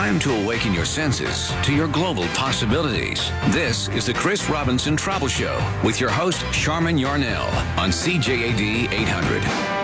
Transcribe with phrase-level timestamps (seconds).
[0.00, 3.30] time to awaken your senses to your global possibilities.
[3.48, 9.79] This is the Chris Robinson Travel Show with your host, Sharman Yarnell on CJAD 800.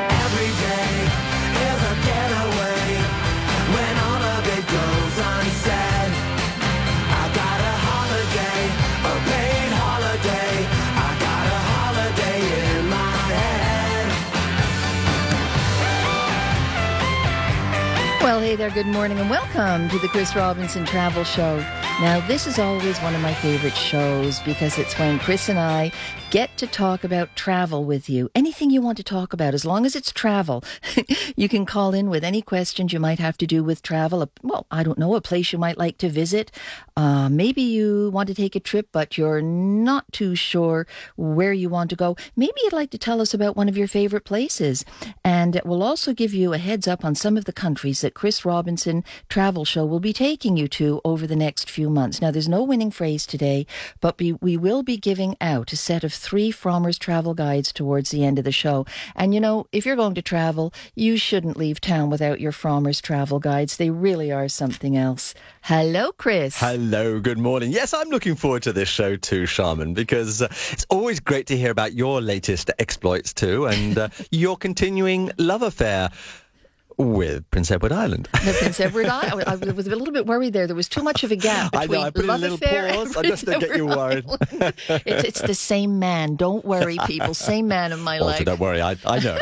[18.47, 21.59] Hey there, good morning, and welcome to the Chris Robinson Travel Show.
[21.99, 25.91] Now, this is always one of my favorite shows because it's when Chris and I
[26.31, 28.29] get to talk about travel with you.
[28.35, 30.63] Anything you want to talk about, as long as it's travel.
[31.37, 34.31] you can call in with any questions you might have to do with travel.
[34.43, 36.51] Well, I don't know, a place you might like to visit.
[36.99, 40.87] Uh, maybe you want to take a trip, but you're not too sure
[41.17, 42.17] where you want to go.
[42.37, 44.85] Maybe you'd like to tell us about one of your favorite places.
[45.25, 48.45] And we'll also give you a heads up on some of the countries that Chris
[48.45, 52.21] Robinson Travel Show will be taking you to over the next few months.
[52.21, 53.67] Now, there's no winning phrase today,
[54.01, 58.11] but we, we will be giving out a set of three Frommer's travel guides towards
[58.11, 58.87] the end of the show.
[59.15, 63.01] And you know, if you're going to travel, you shouldn't leave town without your Frommer's
[63.01, 63.77] travel guides.
[63.77, 65.35] They really are something else.
[65.63, 66.59] Hello, Chris.
[66.59, 67.71] Hello, good morning.
[67.71, 71.57] Yes, I'm looking forward to this show too, Sharman, because uh, it's always great to
[71.57, 76.11] hear about your latest exploits too and uh, your continuing love affair
[76.99, 78.29] with Prince Edward Island.
[78.47, 79.45] The Prince Edward Island.
[79.49, 80.67] I was a little bit worried there.
[80.67, 82.55] There was too much of a gap I between know, I put in a little
[82.57, 83.17] affair pause.
[83.17, 84.25] I just don't get you worried.
[84.89, 86.37] It's, it's the same man.
[86.37, 87.35] Don't worry, people.
[87.35, 88.45] Same man in my Also, life.
[88.45, 89.39] don't worry, I, I know.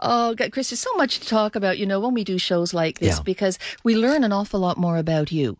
[0.00, 2.74] Oh, God, Chris, there's so much to talk about, you know, when we do shows
[2.74, 3.22] like this Yeah.
[3.22, 5.56] because we learn an awful lot more about you,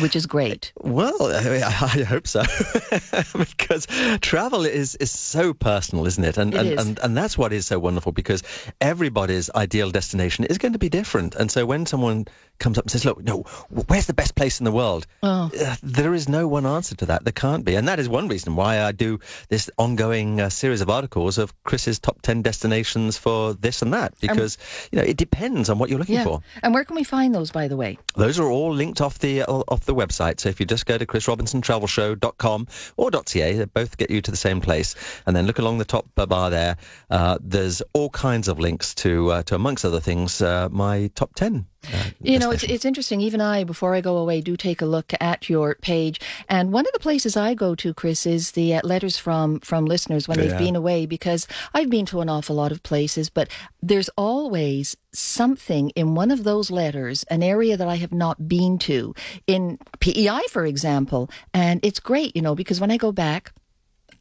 [0.00, 0.72] which is great.
[0.80, 1.62] Well, I,
[1.98, 2.42] I hope so,
[3.38, 3.86] because
[4.20, 6.36] travel is is so personal, isn't it?
[6.38, 6.86] And It and, is.
[6.86, 8.42] and and that's what is so wonderful because
[8.80, 11.34] everybody's ideal destination is going to be different.
[11.34, 12.26] And so when someone
[12.58, 13.42] comes up and says, "Look, no,
[13.88, 15.50] where's the best place in the world?" Oh.
[15.58, 17.24] Uh, there is no one answer to that.
[17.24, 20.80] There can't be, and that is one reason why I do this ongoing uh, series
[20.80, 24.58] of articles of Chris's top ten destinations for this and that, because
[24.90, 26.24] you know it depends on what you're looking Yeah.
[26.24, 26.42] for.
[26.62, 27.98] And where can we find those, by the way?
[28.16, 30.40] Those are all linked off the uh, off the website.
[30.40, 34.36] So if you just go to chrisrobinsontravelshow.com or .ca, they both get you to the
[34.36, 34.94] same place.
[35.26, 36.76] And then look along the top bar there.
[37.10, 41.34] Uh, there's all kinds of links to uh, to amongst other things uh, my top
[41.34, 41.66] ten.
[41.84, 43.20] Uh, You know, it's, it's interesting.
[43.20, 46.20] Even I, before I go away, do take a look at your page.
[46.48, 49.86] And one of the places I go to, Chris, is the uh, letters from from
[49.86, 51.06] listeners when they've been away.
[51.06, 53.48] Because I've been to an awful lot of places, but
[53.82, 58.78] there's always something in one of those letters, an area that I have not been
[58.80, 59.14] to,
[59.46, 61.30] in PEI, for example.
[61.52, 63.52] And it's great, you know, because when I go back.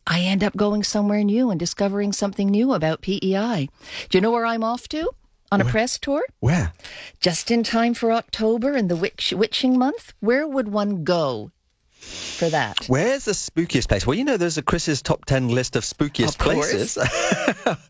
[0.07, 3.69] I end up going somewhere new and discovering something new about PEI.
[4.09, 5.11] Do you know where I'm off to
[5.51, 6.23] on a press tour?
[6.39, 6.73] Where?
[7.19, 10.13] just in time for October and the witch, witching month.
[10.19, 11.51] Where would one go
[11.89, 12.85] for that?
[12.88, 14.07] Where's the spookiest place?
[14.07, 16.97] Well, you know, there's a Chris's top 10 list of spookiest Of places.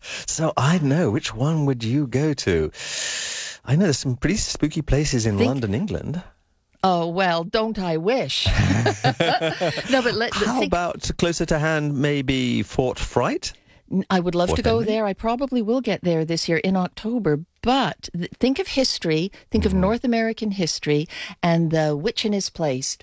[0.27, 1.11] so I know.
[1.11, 2.71] Which one would you go to?
[3.63, 6.21] I know there's some pretty spooky places in Think- London, England.
[6.83, 8.47] Oh well, don't I wish?
[9.91, 13.53] no, but let, How think, about closer to hand, maybe Fort Fright?
[14.09, 14.85] I would love to go Henry?
[14.85, 15.05] there.
[15.05, 17.41] I probably will get there this year in October.
[17.61, 19.31] But th- think of history.
[19.51, 19.75] Think Mm-hmm.
[19.77, 21.07] of North American history
[21.43, 22.97] and the witch in is place.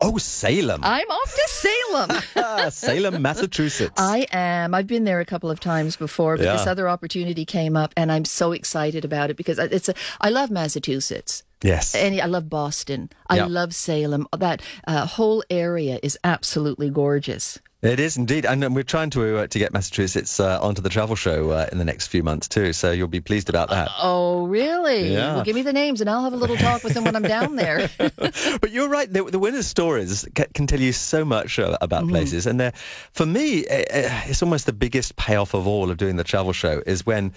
[0.00, 0.80] Oh, Salem.
[0.84, 2.70] I'm off to Salem.
[2.70, 3.94] Salem, Massachusetts.
[3.96, 4.72] I am.
[4.72, 8.12] I've been there a couple of times before, but this other opportunity came up, and
[8.12, 9.94] I'm so excited about it because it's a.
[10.20, 11.42] I love Massachusetts.
[11.62, 11.94] Yes.
[11.94, 13.10] And I love Boston.
[13.28, 13.46] I Yeah.
[13.46, 14.26] love Salem.
[14.36, 17.58] That uh, whole area is absolutely gorgeous.
[17.80, 20.88] It is indeed, and um, we're trying to uh, to get Massachusetts uh, onto the
[20.88, 22.72] travel show uh, in the next few months too.
[22.72, 23.88] So you'll be pleased about that.
[24.02, 25.12] Oh, really?
[25.12, 25.36] Yeah.
[25.36, 27.22] Well, give me the names, and I'll have a little talk with them when I'm
[27.22, 27.88] down there.
[27.98, 29.08] but you're right.
[29.12, 32.10] The, the winner's stories ca- can tell you so much uh, about Mm-hmm.
[32.10, 32.72] places, and
[33.12, 36.52] for me, uh, uh, it's almost the biggest payoff of all of doing the travel
[36.52, 37.32] show is when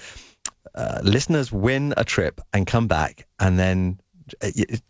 [0.73, 4.11] uh, listeners win a trip and come back, and then uh,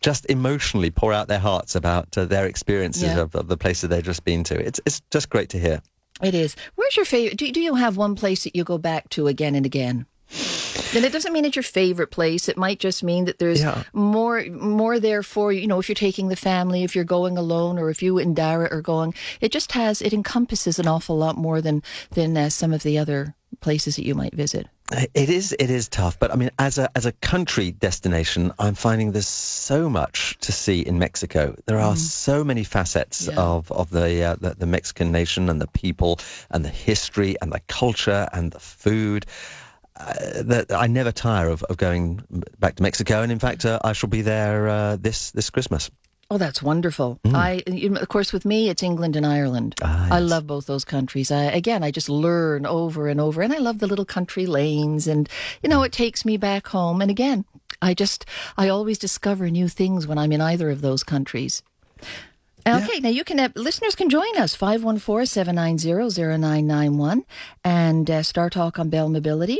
[0.02, 3.22] just emotionally pour out their hearts about uh, their experiences Yeah.
[3.22, 4.56] of, of the places they've just been to.
[4.60, 5.82] It's it's just great to hear.
[6.22, 6.56] it is.
[6.76, 7.38] Where's your favorite?
[7.38, 10.06] Do, do you have one place that you go back to again and again?
[10.96, 12.50] And it doesn't mean it's your favorite place.
[12.50, 13.84] It might just mean that there's Yeah.
[13.94, 15.62] more more there for you.
[15.62, 18.36] You know, if you're taking the family, if you're going alone, or if you and
[18.36, 21.82] Dara are going, it just has it encompasses an awful lot more than
[22.12, 24.68] than uh, some of the other places that you might visit.
[25.14, 28.76] It is it is tough, but I mean, as a as a country destination, I'm
[28.76, 31.56] finding there's so much to see in Mexico.
[31.66, 33.32] There are so many facets Mm.
[33.34, 33.40] Yeah.
[33.42, 36.20] of of the, uh, the the Mexican nation and the people
[36.50, 39.26] and the history and the culture and the food.
[40.08, 42.22] Uh, that I never tire of, of going
[42.60, 45.90] back to Mexico, and in fact, uh, I shall be there uh, this this Christmas.
[46.32, 47.20] Oh, that's wonderful.
[47.26, 47.62] I,
[48.00, 49.76] of course, with me, it's England and Ireland.
[49.82, 49.86] Mm.
[49.86, 51.30] Ah, I love both those countries.
[51.30, 55.08] I, again, I just learn over and over, and I love the little country lanes,
[55.08, 55.28] and
[55.62, 57.02] you know, it takes me back home.
[57.02, 57.44] And again,
[57.82, 58.26] I just,
[58.58, 61.64] I always discover new things when I'm in either of those countries.
[62.66, 67.24] Okay, now you can have, listeners can join us 514-790-0991
[67.64, 69.60] and uh, Star Talk on Bell Mobility.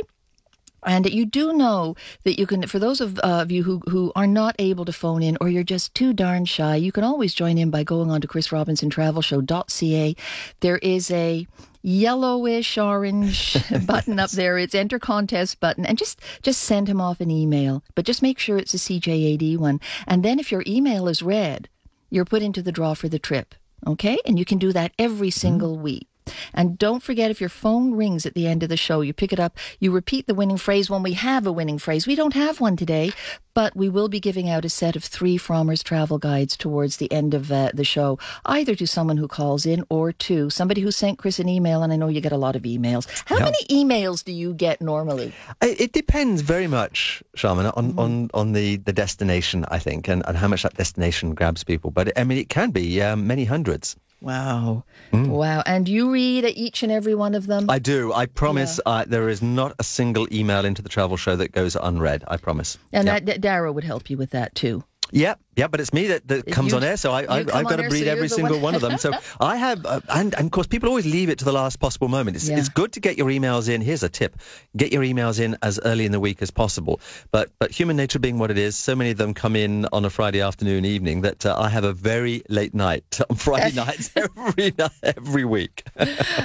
[0.84, 1.94] And you do know
[2.24, 4.92] that you can, for those of, uh, of you who, who are not able to
[4.92, 8.10] phone in or you're just too darn shy, you can always join in by going
[8.10, 10.16] on to chrisrobinsontravelshow.ca.
[10.60, 11.46] There is a
[11.82, 13.56] yellowish orange
[13.86, 14.58] button up there.
[14.58, 18.38] It's enter contest button and just, just send him off an email, but just make
[18.38, 19.80] sure it's a CJAD one.
[20.06, 21.68] And then if your email is read,
[22.10, 23.54] you're put into the draw for the trip.
[23.86, 24.18] Okay?
[24.24, 26.06] And you can do that every single week.
[26.54, 29.32] And don't forget if your phone rings at the end of the show, you pick
[29.32, 32.06] it up, you repeat the winning phrase when we have a winning phrase.
[32.06, 33.12] We don't have one today,
[33.54, 37.10] but we will be giving out a set of three Frommer's travel guides towards the
[37.12, 40.90] end of uh, the show, either to someone who calls in or to somebody who
[40.90, 41.82] sent Chris an email.
[41.82, 43.06] And I know you get a lot of emails.
[43.26, 43.44] How Yeah.
[43.44, 45.32] many emails do you get normally?
[45.60, 50.36] It, depends very much, Sharman, on, on, on the, the destination, I think, and, and
[50.36, 51.90] how much that destination grabs people.
[51.90, 53.96] But I mean, it can be um, many hundreds.
[54.22, 54.84] Wow.
[55.12, 55.64] Wow.
[55.66, 57.68] And you read each and every one of them?
[57.68, 58.12] I do.
[58.12, 58.78] I promise.
[58.86, 62.22] Uh, there is not a single email into the travel show that goes unread.
[62.28, 62.78] I promise.
[62.92, 63.18] and yeah.
[63.18, 64.82] that, Dara would help you with that too.
[65.14, 67.46] Yeah, yeah, but it's me that, that comes You- on air, so I, I, I've
[67.66, 68.96] got to air, so read every single one- one of them.
[68.96, 71.78] So I have, uh, and, and of course, people always leave it to the last
[71.78, 72.36] possible moment.
[72.36, 72.56] It's, Yeah.
[72.58, 73.82] it's good to get your emails in.
[73.82, 74.36] Here's a tip:
[74.74, 76.98] get your emails in as early in the week as possible.
[77.30, 80.06] But but human nature being what it is, so many of them come in on
[80.06, 84.10] a Friday afternoon, evening that uh, I have a very late night on Friday nights
[84.16, 85.84] every night, every week.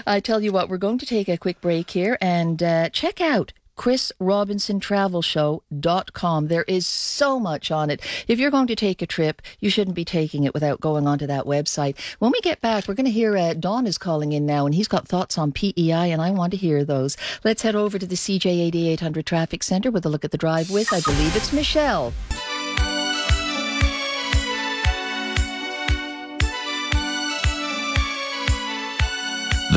[0.05, 3.21] I tell you what, we're going to take a quick break here and uh, check
[3.21, 6.47] out chrisrobinsontravelshow.com.
[6.47, 8.01] There is so much on it.
[8.27, 11.27] If you're going to take a trip, you shouldn't be taking it without going onto
[11.27, 11.95] that website.
[12.19, 14.75] When we get back, we're going to hear uh, Don is calling in now and
[14.75, 17.15] he's got thoughts on PEI and I want to hear those.
[17.44, 20.69] Let's head over to the CJAD 800 Traffic Center with a look at the drive
[20.69, 22.13] with, I believe it's Michelle.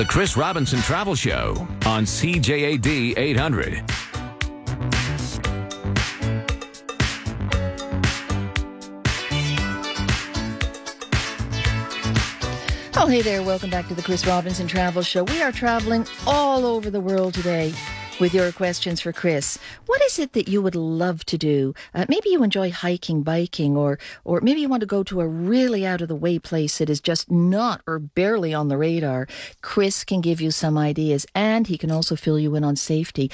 [0.00, 3.84] The Chris Robinson Travel Show on CJAD 800.
[12.96, 13.42] Oh, hey there.
[13.42, 15.24] Welcome back to the Chris Robinson Travel Show.
[15.24, 17.74] We are traveling all over the world today
[18.20, 19.58] with your questions for Chris.
[19.86, 21.74] What is it that you would love to do?
[21.94, 25.26] Uh, maybe you enjoy hiking, biking, or, or maybe you want to go to a
[25.26, 29.26] really out of the way place that is just not or barely on the radar.
[29.62, 33.30] Chris can give you some ideas and he can also fill you in on safety.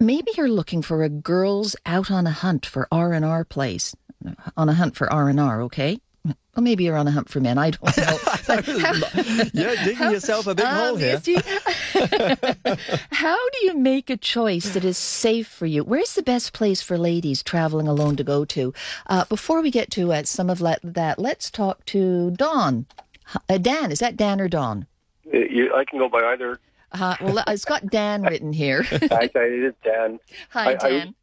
[0.00, 3.94] Maybe you're looking for a girls out on a hunt for R&R place.
[4.56, 6.00] On a hunt for R&R, okay?
[6.24, 7.58] Well, maybe you're on a hunt for men.
[7.58, 8.18] I don't know.
[8.46, 11.20] But how- You're digging yourself a big hole um, here.
[11.24, 11.40] you-
[13.10, 15.82] How do you make a choice that is safe for you?
[15.84, 18.72] Where's the best place for ladies traveling alone to go to?
[19.06, 22.86] Uh, before we get to uh, some of let, that, let's talk to Dawn.
[23.48, 24.86] Uh, Dan, is that Dan or Dawn?
[25.32, 26.60] Uh, You, I can go by either.
[26.92, 28.84] Uh, well, it's got Dan written here.
[28.90, 30.18] I, I, it is Dan.
[30.50, 31.14] Hi, I- I- Dan.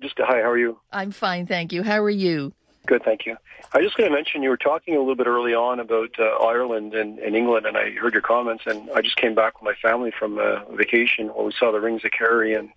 [0.00, 0.78] Just hi, how are you?
[0.90, 1.82] I'm fine, thank you.
[1.82, 2.54] How are you?
[2.86, 3.36] Good, thank you.
[3.72, 6.18] I was just going to mention you were talking a little bit early on about
[6.18, 8.64] uh, Ireland and, and England, and I heard your comments.
[8.66, 11.80] And I just came back with my family from a vacation where we saw the
[11.80, 12.70] Rings of Kerry and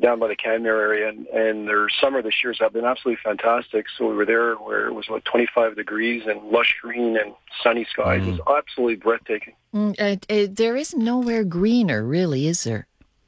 [0.00, 3.86] down by the Kenmare area, and, and their summer this year has been absolutely fantastic.
[3.98, 7.86] So we were there where it was about 25 degrees and lush green and sunny
[7.90, 8.26] skies.
[8.26, 9.54] It was absolutely breathtaking.
[9.74, 12.86] Mm, uh, uh, there is nowhere greener, really, is there?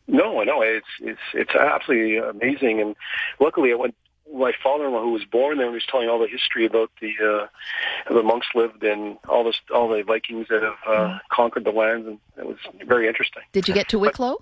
[0.09, 2.95] No, I know it's it's it's absolutely amazing, and
[3.41, 3.97] luckily I went.
[4.33, 7.47] My father-in-law, who was born there, and was telling all the history about the uh,
[8.06, 11.71] how the monks lived and all this, all the Vikings that have uh, conquered the
[11.71, 13.42] lands, and it was very interesting.
[13.52, 14.38] Did you get to Wicklow?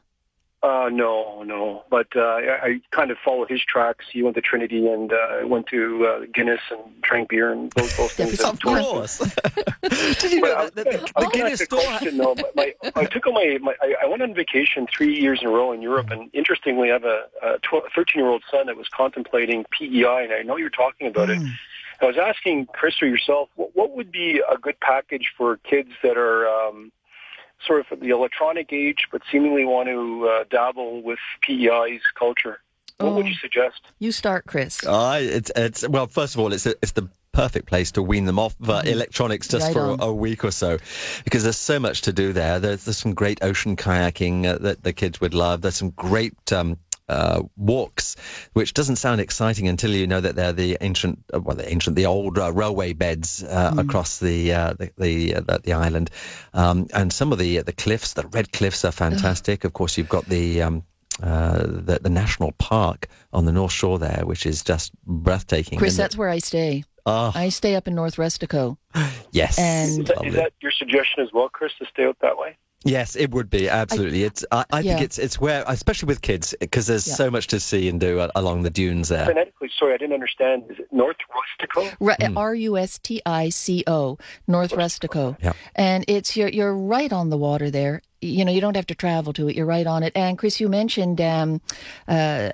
[0.64, 4.06] Uh, no, no, but uh, I, I kind of followed his tracks.
[4.10, 7.94] He went to Trinity and uh, went to uh, Guinness and drank beer and those,
[7.98, 8.32] those things.
[8.32, 9.18] Of that Of course.
[10.22, 11.82] Did you know I- that the, the, the Guinness store?
[11.82, 15.40] question, though, my, I took on my, my I, I went on vacation three years
[15.42, 17.58] in a row in Europe, and interestingly, I have a, a
[17.94, 21.42] 13 year old son that was contemplating PEI, and I know you're talking about it.
[22.00, 25.90] I was asking Chris or yourself, what, what would be a good package for kids
[26.02, 26.90] that are um,
[27.66, 32.60] sort of the electronic age, but seemingly want to uh, dabble with PEI's culture?
[32.98, 33.28] What would Oh.
[33.28, 33.80] you suggest?
[33.98, 34.86] You start, Chris.
[34.86, 36.06] I, it's, it's well.
[36.06, 39.64] First of all, it's it's the perfect place to wean them off uh, electronics just
[39.66, 40.00] Right for on.
[40.00, 40.78] a, a week or so,
[41.24, 42.60] because there's so much to do there.
[42.60, 45.60] There's, there's some great ocean kayaking uh, that the kids would love.
[45.62, 48.16] There's some great um, uh, walks,
[48.52, 51.96] which doesn't sound exciting until you know that they're the ancient, uh, well, the ancient,
[51.96, 56.10] the old uh, railway beds uh, across the uh, the the, uh, the, the island,
[56.52, 59.64] um, and some of the the cliffs, the red cliffs, are fantastic.
[59.64, 60.82] Of course, you've got the um,
[61.22, 65.78] uh, the, the national park on the north shore there, which is just breathtaking.
[65.78, 66.84] Chris, And that's where I stay.
[67.06, 68.78] Ah, I stay up in North Rustico.
[69.30, 72.38] yes, and- Is that, is that your suggestion as well, Chris, to stay out that
[72.38, 72.56] way?
[72.84, 74.24] Yes, it would be absolutely.
[74.24, 77.14] it's I, I think it's it's where, especially with kids, because there's Yeah.
[77.14, 79.24] so much to see and do uh, along the dunes there.
[79.26, 80.64] Phonetically, sorry, I didn't understand.
[80.70, 81.94] Is it North Rustico?
[82.00, 85.36] Ru- R U S T I C O, North Rustico.
[85.42, 85.54] Yeah.
[85.74, 88.02] And it's you're you're right on the water there.
[88.24, 89.56] You know, you don't have to travel to it.
[89.56, 90.12] You're right on it.
[90.16, 91.60] And Chris, you mentioned um,
[92.08, 92.50] uh,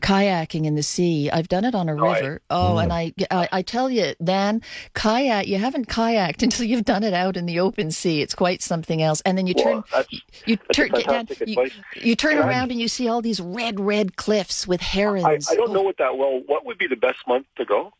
[0.00, 1.30] kayaking in the sea.
[1.30, 2.40] I've done it on a Oh, I- river.
[2.50, 4.62] Oh, and I, I I tell you, Dan,
[4.94, 5.46] kayak.
[5.46, 8.20] You haven't kayaked until you've done it out in the open sea.
[8.22, 9.20] It's quite something else.
[9.22, 10.12] And then you turn Well, that's,
[10.46, 12.48] you that's a turn Dan, you, you turn Dan?
[12.48, 15.48] around and you see all these red red cliffs with herons.
[15.48, 16.40] I, I don't know what that well.
[16.46, 17.92] What would be the best month to go?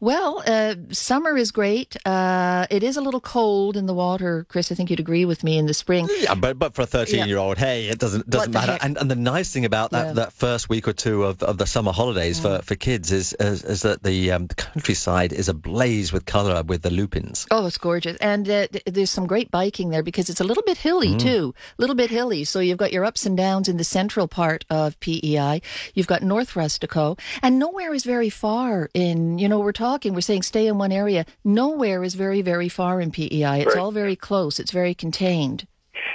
[0.00, 1.96] Well, uh, summer is great.
[2.06, 4.70] Uh, it is a little cold in the water, Chris.
[4.72, 6.08] I think you'd agree with me in the spring.
[6.18, 8.78] Yeah, but but for a 13 year old, hey, it doesn't doesn't matter.
[8.80, 10.12] And and the nice thing about that, Yeah.
[10.14, 13.64] that first week or two of, of the summer holidays for, for kids is, is
[13.64, 17.46] is that the um, the countryside is ablaze with colour with the lupins.
[17.50, 20.78] Oh, it's gorgeous, and uh, there's some great biking there because it's a little bit
[20.78, 22.44] hilly too, a little bit hilly.
[22.44, 25.60] So you've got your ups and downs in the central part of PEI.
[25.94, 29.38] You've got North Rustico, and nowhere is very far in.
[29.38, 31.26] You know, we're talking, we're saying stay in one area.
[31.44, 33.60] Nowhere is very very far in PEI.
[33.62, 33.78] It's Right.
[33.78, 34.58] all very close.
[34.58, 35.66] It's very contained.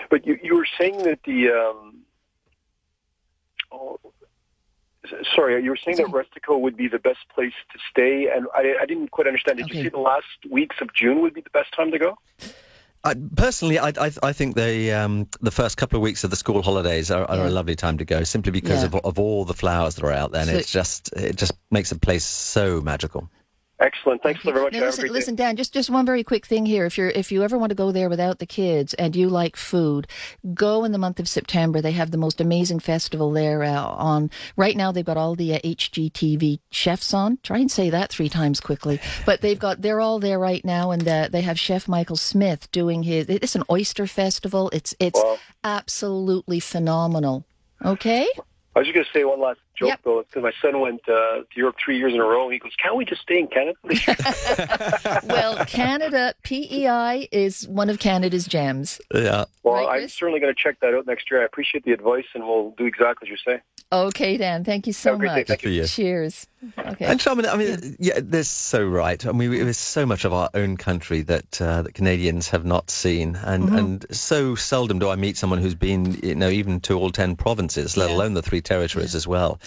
[0.10, 1.50] But you, you were saying that the.
[1.52, 2.00] Um,
[3.72, 4.00] oh,
[5.36, 8.76] sorry, you were saying that Rustico would be the best place to stay, and I,
[8.82, 9.58] I didn't quite understand.
[9.58, 9.78] Did Okay.
[9.78, 12.18] you say the last weeks of June would be the best time to go?
[13.04, 16.36] I, personally, I, I I think the um, the first couple of weeks of the
[16.36, 17.48] school holidays are, are Yeah.
[17.48, 18.88] a lovely time to go, simply because Yeah.
[18.88, 20.42] of of all the flowers that are out there.
[20.42, 23.30] And So- it's just it just makes a place so magical.
[23.82, 24.22] Excellent.
[24.22, 24.74] Thanks very much.
[24.74, 25.56] Now, listen, listen, Dan.
[25.56, 26.86] Just just one very quick thing here.
[26.86, 29.56] If you're if you ever want to go there without the kids and you like
[29.56, 30.06] food,
[30.54, 31.80] go in the month of September.
[31.82, 33.64] They have the most amazing festival there.
[33.64, 37.38] Uh, on right now, they've got all the uh, HGTV chefs on.
[37.42, 39.00] Try and say that three times quickly.
[39.26, 42.70] But they've got they're all there right now, and uh, they have Chef Michael Smith
[42.72, 43.28] doing his.
[43.30, 44.70] It's an oyster festival.
[44.74, 45.38] It's it's Wow.
[45.64, 47.46] absolutely phenomenal.
[47.86, 48.28] Okay.
[48.76, 50.00] I was just going to say one last joke, Yep.
[50.04, 52.50] though, because my son went uh, to Europe three years in a row.
[52.50, 53.78] He goes, "Can't we just stay in Canada?"
[55.28, 59.00] well, Canada PEI is one of Canada's gems.
[59.14, 59.46] Yeah.
[59.64, 61.42] well, Right, I'm certainly going to check that out next year.
[61.42, 63.62] I appreciate the advice, and we'll do exactly as you say.
[63.92, 64.64] Okay, Dan.
[64.64, 65.36] Thank you so Have a great day.
[65.40, 65.48] much.
[65.48, 65.86] Thank you.
[65.88, 66.46] Cheers.
[66.78, 67.06] Okay.
[67.06, 68.20] And Sharman, I mean, yeah.
[68.22, 69.26] they're so right.
[69.26, 72.90] I mean, there's so much of our own country that uh, that Canadians have not
[72.92, 73.76] seen, and Mm-hmm.
[73.78, 77.36] and so seldom do I meet someone who's been, you know, even to all ten
[77.36, 78.16] provinces, let Yeah.
[78.18, 79.60] alone the three territories as well.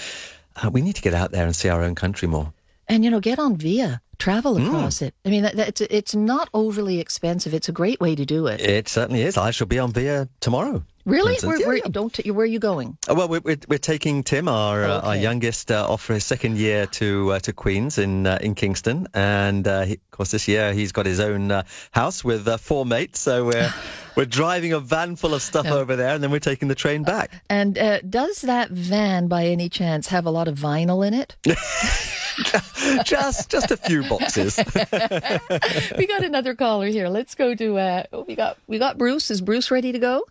[0.57, 2.53] Uh, we need to get out there and see our own country more.
[2.89, 4.67] And you know, get on Via, travel Mm.
[4.67, 5.15] across it.
[5.25, 7.55] I mean, that, that, it's it's not overly expensive.
[7.55, 8.61] It's a great way to do it.
[8.61, 9.37] It certainly is.
[9.39, 10.83] I shall be on Via tomorrow.
[11.05, 11.25] Really?
[11.25, 11.67] Where, instance.
[11.67, 11.91] where, Yeah, yeah.
[11.91, 12.97] don't where are you going?
[13.09, 16.25] Uh, Well, we're, we're, we're taking Tim, our uh, our youngest, uh, off for his
[16.25, 20.31] second year to uh, to Queens in uh, in Kingston, and uh, he, of course
[20.31, 23.21] this year he's got his own uh, house with uh, four mates.
[23.21, 23.73] So we're
[24.17, 27.03] we're driving a van full of stuff over there, and then we're taking the train
[27.03, 27.43] back.
[27.49, 31.37] And uh, does that van, by any chance, have a lot of vinyl in it?
[33.05, 34.57] just just a few boxes.
[35.99, 37.09] we got another caller here.
[37.09, 37.79] Let's go to.
[37.79, 39.31] Uh, oh, we got we got Bruce.
[39.31, 40.25] Is Bruce ready to go?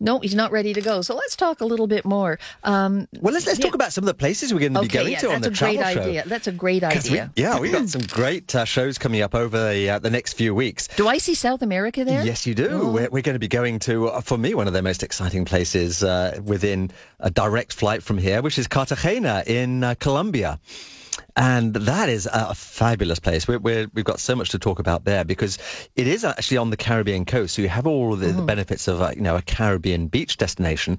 [0.00, 1.02] No, he's not ready to go.
[1.02, 2.38] So let's talk a little bit more.
[2.64, 3.66] Um, well, let's let's Yeah.
[3.66, 5.42] talk about some of the places we're going to be okay, going yeah, to on
[5.42, 5.82] the travel show.
[5.82, 6.24] that's a great idea.
[6.26, 7.32] That's a great we- idea.
[7.36, 10.54] yeah, we've got some great uh, shows coming up over the uh, the next few
[10.54, 10.88] weeks.
[10.96, 12.24] Do I see South America there?
[12.24, 12.68] Yes, you do.
[12.70, 12.90] Oh.
[12.92, 15.44] We're, we're going to be going to, uh, for me, one of the most exciting
[15.44, 20.58] places uh, within a direct flight from here, which is Cartagena in uh, Colombia.
[21.40, 23.48] And that is a, fabulous place.
[23.48, 25.56] We're, we're, we've got so much to talk about there because
[25.96, 27.54] it is actually on the Caribbean coast.
[27.54, 30.98] So you have all the, the benefits of a, you know a Caribbean beach destination.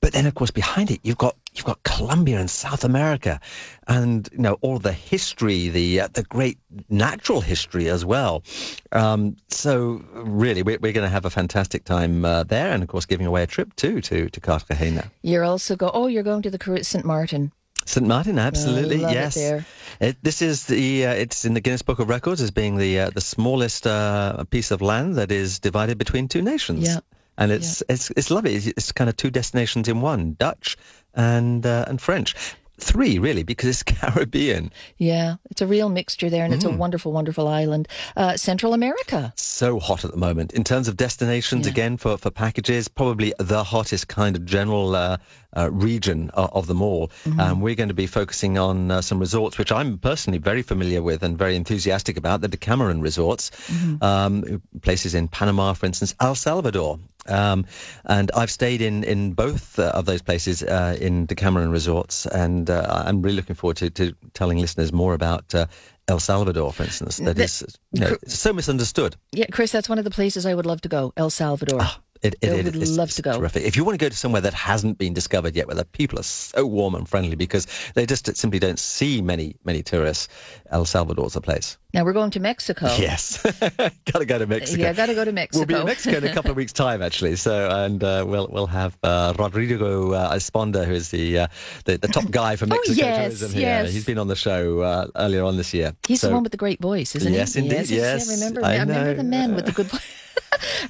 [0.00, 3.40] But then, of course, behind it, you've got you've got Colombia and South America,
[3.88, 6.58] and you know all the history, the uh, the great
[6.88, 8.44] natural history as well.
[8.92, 12.88] Um, so really, we're, we're going to have a fantastic time uh, there, and of
[12.88, 15.10] course, giving away a trip too to to Cartagena.
[15.22, 15.90] You're also go.
[15.92, 17.04] Oh, you're going to the Car- St.
[17.04, 17.50] Martin.
[17.84, 18.06] St.
[18.06, 19.34] Martin, absolutely, love it yes.
[19.34, 19.66] there.
[20.00, 23.00] It, this is the uh, it's in the Guinness Book of Records as being the
[23.00, 26.86] uh, the smallest uh, piece of land that is divided between two nations.
[26.86, 27.00] Yeah.
[27.36, 28.54] And it's it's it's lovely.
[28.54, 30.76] It's, it's kind of two destinations in one, Dutch
[31.14, 32.34] and uh, and French.
[32.82, 34.72] Three really because it's Caribbean.
[34.98, 36.78] Yeah, it's a real mixture there, and it's a Mm.
[36.78, 37.88] wonderful, wonderful island.
[38.16, 39.32] Uh, Central America.
[39.36, 40.52] So hot at the moment.
[40.52, 41.72] In terms of destinations, Yeah.
[41.72, 45.16] again for for packages, probably the hottest kind of general uh,
[45.56, 47.08] uh, region of, of them all.
[47.08, 47.40] Mm-hmm.
[47.40, 51.02] Um, we're going to be focusing on uh, some resorts which I'm personally very familiar
[51.02, 52.40] with and very enthusiastic about.
[52.40, 54.02] The Decameron resorts, Mm-hmm.
[54.02, 56.98] um, places in Panama, for instance, El Salvador.
[57.26, 57.66] Um,
[58.04, 62.68] and I've stayed in in both uh, of those places uh, in Cameron resorts, and
[62.68, 65.54] uh, I'm really looking forward to, to telling listeners more about.
[65.54, 65.66] Uh,
[66.08, 69.14] El Salvador, for instance, that The- is you know, so misunderstood.
[69.30, 71.12] Yeah, Chris, that's one of the places I would love to go.
[71.16, 71.80] El Salvador.
[72.22, 73.38] It, it, I it- would it's- love to go.
[73.38, 73.64] Terrific.
[73.64, 76.18] If you want to go to somewhere that hasn't been discovered yet, where the people
[76.20, 80.28] are so warm and friendly because they just simply don't see many many tourists,
[80.70, 81.78] El Salvador's a place.
[81.94, 82.86] Now we're going to Mexico.
[82.98, 83.42] Yes,
[84.12, 84.82] gotta go to Mexico.
[84.82, 84.86] Oh.
[84.86, 85.58] Yeah, got to go to Mexico.
[85.60, 87.36] We'll be in Mexico in a couple of weeks' time, actually.
[87.36, 91.46] So, and uh, we'll we'll have uh, Rodrigo uh, Esponda, who is the, uh,
[91.84, 93.62] the the top guy for Oh, Mexico yes, tourism here.
[93.62, 93.92] yes.
[93.92, 95.94] He's been on the show uh, earlier on this year.
[96.06, 97.60] He's So- the one with the great voice, isn't Yes, he?
[97.62, 98.28] indeed, yes.
[98.28, 99.14] Yeah, remember, I remember know.
[99.14, 100.00] the man with the good voice.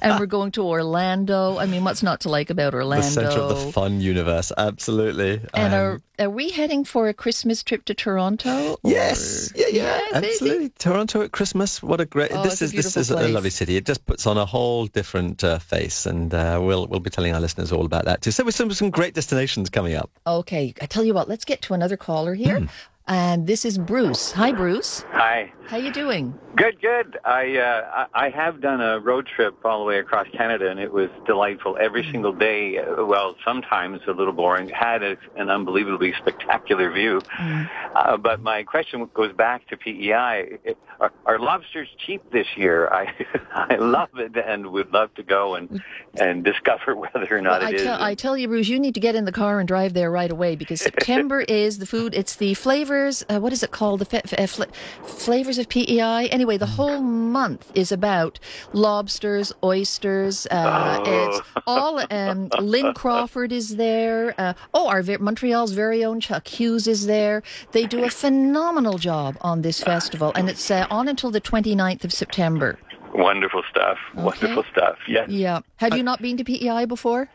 [0.01, 1.57] And we're going to Orlando.
[1.57, 3.05] I mean, what's not to like about Orlando?
[3.05, 4.51] the center of the fun universe.
[4.55, 5.41] Absolutely.
[5.53, 8.73] and Um, are are we heading for a Christmas trip to Toronto?
[8.73, 10.69] or- Yes, yeah, yeah, absolutely.
[10.77, 12.31] Toronto at Christmas, what a great!
[12.33, 13.75] Oh, this is this is a lovely city.
[13.77, 17.33] It just puts on a whole different uh, face, and uh, we'll we'll be telling
[17.33, 18.31] our listeners all about that too.
[18.31, 20.11] So, with some some great destinations coming up.
[20.25, 21.27] Okay, I tell you what.
[21.27, 22.65] Let's get to another caller here, Hmm.
[23.07, 24.31] And this is Bruce.
[24.31, 25.03] Hi, Bruce.
[25.11, 25.51] Hi.
[25.67, 26.37] How you doing?
[26.55, 27.17] Good, good.
[27.25, 30.79] I, uh, I I have done a road trip all the way across Canada, and
[30.79, 32.77] it was delightful every single day.
[32.77, 34.69] Uh, well, sometimes a little boring.
[34.69, 37.21] Had a, an unbelievably spectacular view.
[37.95, 40.59] Uh, but my question goes back to PEI.
[40.63, 42.87] It- Are, are lobsters cheap this year?
[42.93, 43.11] I
[43.53, 45.81] I love it and would love to go and
[46.19, 47.83] and discover whether or not Well, I it is.
[47.83, 50.11] tell I tell you, Bruce, you need to get in the car and drive there
[50.11, 52.13] right away because September is the food.
[52.13, 52.53] It's the
[52.93, 53.25] flavors.
[53.29, 53.99] Uh, what is it called?
[54.01, 54.67] The fa- fla-
[55.03, 56.27] flavors of PEI.
[56.29, 58.39] Anyway, the whole month is about
[58.73, 60.45] lobsters, oysters.
[60.51, 61.03] Uh, Oh.
[61.05, 62.03] It's all.
[62.11, 64.33] Um, Lynn Crawford is there.
[64.37, 67.41] Uh, oh, our Montreal's very own Chuck Hughes is there.
[67.71, 72.03] They do a phenomenal job on this festival, and it's uh, on until the 29th
[72.03, 72.77] of September.
[73.15, 73.97] Wonderful stuff.
[74.15, 74.97] Wonderful stuff.
[75.07, 75.25] Yeah.
[75.27, 75.59] Yeah.
[75.77, 77.29] Have you not been to PEI before?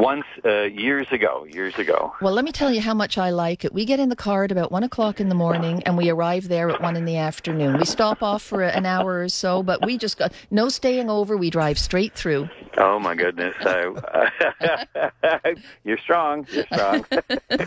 [0.00, 1.46] Once uh, years ago.
[1.50, 2.14] Years ago.
[2.20, 3.72] Well, let me tell you how much I like it.
[3.72, 6.48] We get in the car at about one o'clock in the morning and we arrive
[6.48, 7.78] there at one in the afternoon.
[7.78, 11.36] We stop off for an hour or so, but we just got no staying over.
[11.36, 12.48] We drive straight through.
[12.76, 13.54] Oh my goodness!
[13.60, 14.28] Uh,
[15.84, 16.46] you're strong.
[16.50, 17.04] You're strong.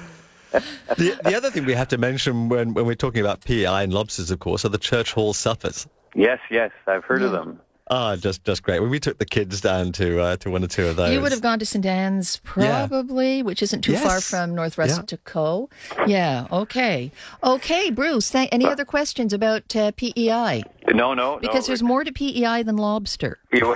[0.52, 3.94] The, the other thing we have to mention when when we're talking about PEI and
[3.94, 5.86] lobsters, of course, are the church hall suppers.
[6.16, 7.62] yes, yes, I've heard of them.
[7.92, 8.80] Ah, just just great.
[8.82, 11.22] When we took the kids down to uh, to one or two of those, You
[11.22, 11.86] would have gone to St.
[11.86, 12.86] Anne's Yeah.
[12.88, 15.00] probably, which isn't too far from North Yeah.
[15.24, 15.70] Co.
[16.06, 16.46] Yeah.
[16.52, 17.12] Okay.
[17.44, 18.30] Okay, Bruce.
[18.30, 20.64] Th- any other questions about uh, PEI?
[20.94, 21.68] No, no, Because no.
[21.68, 23.40] there's more to PEI than lobster.
[23.52, 23.76] You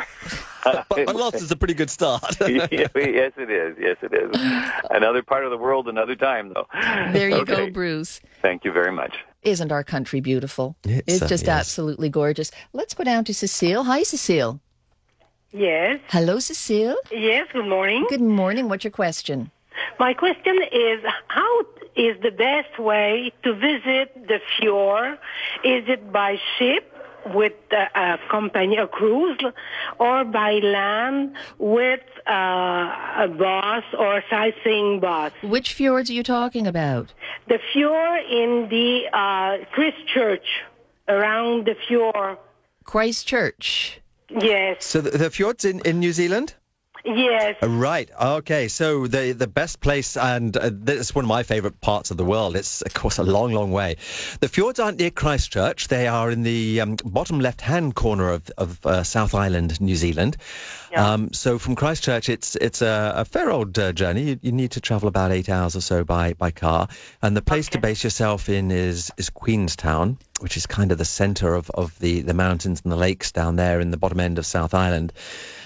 [0.63, 2.23] but, but lobster's a pretty good start.
[2.39, 3.75] yes, it is.
[3.77, 4.31] Yes, it is.
[4.91, 6.67] Another part of the world, another time, though.
[7.11, 7.65] There you Okay.
[7.67, 8.21] go, Bruce.
[8.41, 9.13] Thank you very much.
[9.43, 10.75] Isn't our country beautiful?
[10.83, 11.49] It it's just certainly is.
[11.49, 12.51] absolutely gorgeous.
[12.73, 13.83] Let's go down to Cecile.
[13.83, 14.59] Hi, Cecile.
[15.51, 16.95] Yes, Hello, Cecile.
[17.11, 18.05] yes, good morning.
[18.09, 18.69] Good morning.
[18.69, 19.51] What's your question?
[19.99, 21.59] My question is how
[21.95, 25.19] is the best way to visit the fjord?
[25.63, 26.89] Is it by ship
[27.27, 29.39] with uh, a company, a cruise,
[29.99, 35.31] or by land with uh, a bus or a sightseeing bus?
[35.41, 37.13] Which fjords are you talking about?
[37.47, 40.47] The fjord in the uh, Christchurch,
[41.07, 42.37] around the fjord.
[42.83, 43.99] Christchurch.
[44.29, 46.55] Yes, so the, the fjords in, in New Zealand.
[47.05, 47.55] Yes.
[47.61, 48.09] Uh, Right.
[48.19, 48.67] Okay.
[48.67, 52.25] So the the best place, and uh, this one of my favourite parts of the
[52.25, 52.55] world.
[52.55, 53.97] It's of course a long, long way.
[54.39, 55.87] The fjords aren't near Christchurch.
[55.87, 60.37] They are in the um, bottom left-hand corner of of uh, South Island, New Zealand.
[60.95, 64.23] Um, so from Christchurch, it's it's a, a fair old uh, journey.
[64.23, 66.87] You, you need to travel about eight hours or so by by car.
[67.21, 71.05] And the place to base yourself in is is Queenstown, which is kind of the
[71.05, 74.37] centre of of the the mountains and the lakes down there in the bottom end
[74.39, 75.13] of South Island.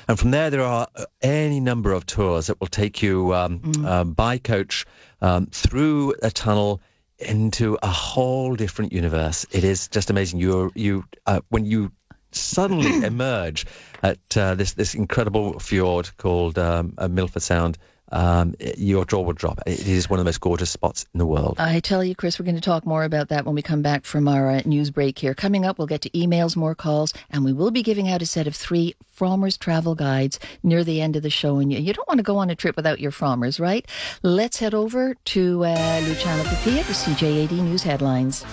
[0.08, 3.62] And from there, there are uh, any number of tours that will take you um,
[3.86, 4.86] uh, by coach
[5.22, 6.82] um, through a tunnel
[7.20, 9.46] into a whole different universe.
[9.52, 10.40] It is just amazing.
[10.40, 11.92] You you uh, when you
[12.32, 13.66] suddenly emerge
[14.04, 17.78] at uh, this this incredible fjord called um, uh, Milford Sound.
[18.10, 19.60] um, your jaw will drop.
[19.66, 21.58] It is one of the most gorgeous spots in the world.
[21.60, 24.06] I tell you, Chris, we're going to talk more about that when we come back
[24.06, 25.34] from our uh, news break here.
[25.34, 28.26] Coming up, we'll get to emails, more calls, and we will be giving out a
[28.26, 31.58] set of three Frommer's travel guides near the end of the show.
[31.58, 33.86] And you, you don't want to go on a trip without your Frommer's, right?
[34.24, 38.46] Let's head over to uh, Luciano Papia for CJAD News Headlines.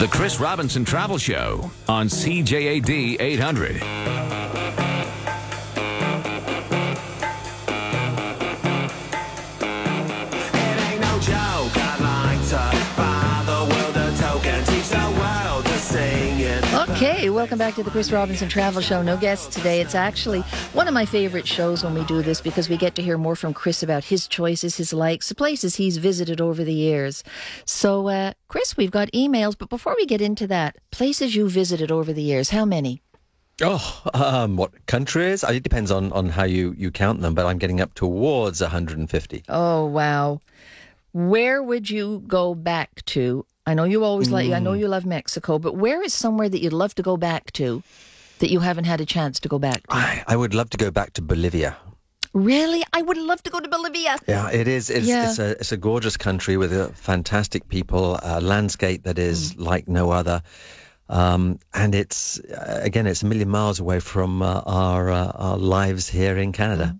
[0.00, 4.39] The Chris Robinson Travel Show on CJAD 800.
[17.32, 19.02] Welcome back to the Chris Robinson Travel Show.
[19.02, 19.80] No guests today.
[19.80, 20.40] It's actually
[20.72, 23.36] one of my favorite shows when we do this because we get to hear more
[23.36, 27.22] from Chris about his choices, his likes, the places he's visited over the years.
[27.64, 31.92] So, uh, Chris, we've got emails, but before we get into that, places you visited
[31.92, 33.02] over the years, how many?
[33.62, 35.44] Oh, um, what countries?
[35.44, 38.60] Uh, It depends on, on how you, you count them, but I'm getting up towards
[38.60, 39.44] 150.
[39.48, 40.40] Oh, wow.
[41.12, 43.44] Where would you go back to?
[43.70, 46.60] I know you always like, I know you love Mexico, but where is somewhere that
[46.62, 47.82] you'd love to go back to
[48.40, 49.94] that you haven't had a chance to go back to?
[49.94, 51.76] I, I would love to go back to Bolivia.
[52.32, 52.82] Really?
[52.92, 54.16] I would love to go to Bolivia.
[54.26, 54.90] Yeah, it is.
[54.90, 55.28] It's, Yeah.
[55.28, 59.66] it's, a, it's a gorgeous country with a fantastic people, a landscape that is Mm.
[59.66, 60.42] like no other.
[61.08, 65.56] Um, and it's, uh, again, it's a million miles away from uh, our, uh, our
[65.58, 66.99] lives here in Canada.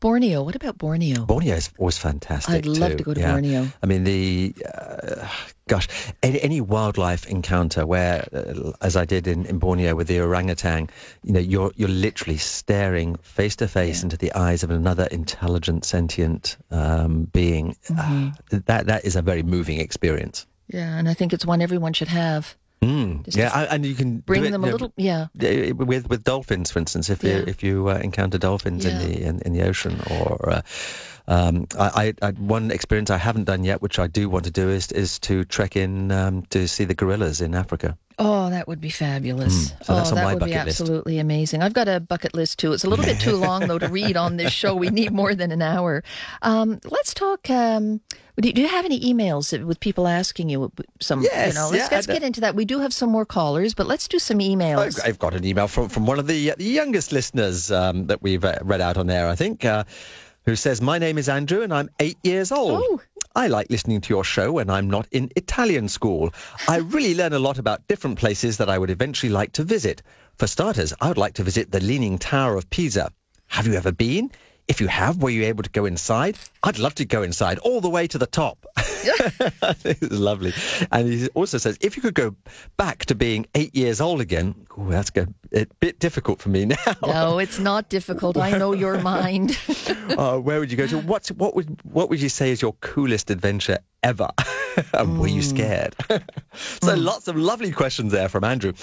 [0.00, 0.42] Borneo.
[0.42, 1.24] What about Borneo?
[1.24, 2.54] Borneo is always fantastic.
[2.54, 2.96] I'd love too.
[2.98, 3.32] to go to yeah.
[3.32, 3.68] Borneo.
[3.82, 5.28] I mean, the uh,
[5.68, 5.88] gosh,
[6.22, 10.90] any, any wildlife encounter where, uh, as I did in, in Borneo with the orangutan,
[11.22, 15.84] you know, you're you're literally staring face to face into the eyes of another intelligent,
[15.84, 17.76] sentient um, being.
[17.88, 18.28] Mm-hmm.
[18.28, 20.46] Uh, that that is a very moving experience.
[20.66, 22.56] Yeah, and I think it's one everyone should have.
[22.82, 23.24] Mm.
[23.24, 25.26] Just Yeah, and you can Bring it, them a you know, little, yeah.
[25.42, 27.36] uh, with with dolphins, for instance, if Yeah.
[27.36, 28.92] you if you uh, encounter dolphins Yeah.
[28.92, 30.62] in the in, in the ocean, or uh,
[31.28, 34.50] um, I, I, I one experience I haven't done yet, which I do want to
[34.50, 37.98] do, is is to trek in um, to see the gorillas in Africa.
[38.22, 39.70] Oh, that would be fabulous.
[39.70, 40.80] Mm, so oh, that would be bucket list.
[40.82, 41.62] absolutely amazing.
[41.62, 42.74] I've got a bucket list too.
[42.74, 44.74] It's a little bit too long though to read on this show.
[44.74, 46.04] We need more than an hour.
[46.42, 47.48] Um, let's talk.
[47.48, 48.02] Um,
[48.38, 51.22] do, do you have any emails with people asking you some?
[51.22, 52.54] Yes, you know, let's, yeah, let's get into that.
[52.54, 55.00] We do have some more callers, but let's do some emails.
[55.00, 58.06] I've, I've got an email from, from one of the, uh, the youngest listeners um,
[58.08, 59.84] that we've uh, read out on air, I think, uh,
[60.44, 62.82] who says, My name is Andrew and I'm eight years old.
[62.84, 63.00] Oh.
[63.34, 66.34] I like listening to your show when I'm not in Italian school.
[66.66, 70.02] I really learn a lot about different places that I would eventually like to visit.
[70.36, 73.12] For starters, I would like to visit the Leaning Tower of Pisa.
[73.46, 74.32] Have you ever been?
[74.70, 76.38] If you have, were you able to go inside?
[76.62, 78.64] I'd love to go inside all the way to the top.
[78.76, 80.52] it's lovely.
[80.92, 82.36] And he also says, if you could go
[82.76, 86.76] back to being eight years old again, ooh, that's a bit difficult for me now.
[87.04, 88.36] no, it's not difficult.
[88.36, 89.58] I know your mind.
[90.16, 90.98] uh, where would you go to?
[90.98, 94.28] What's, what would what would you say is your coolest adventure ever?
[94.94, 95.96] and were you scared?
[96.80, 98.74] so lots of lovely questions there from Andrew.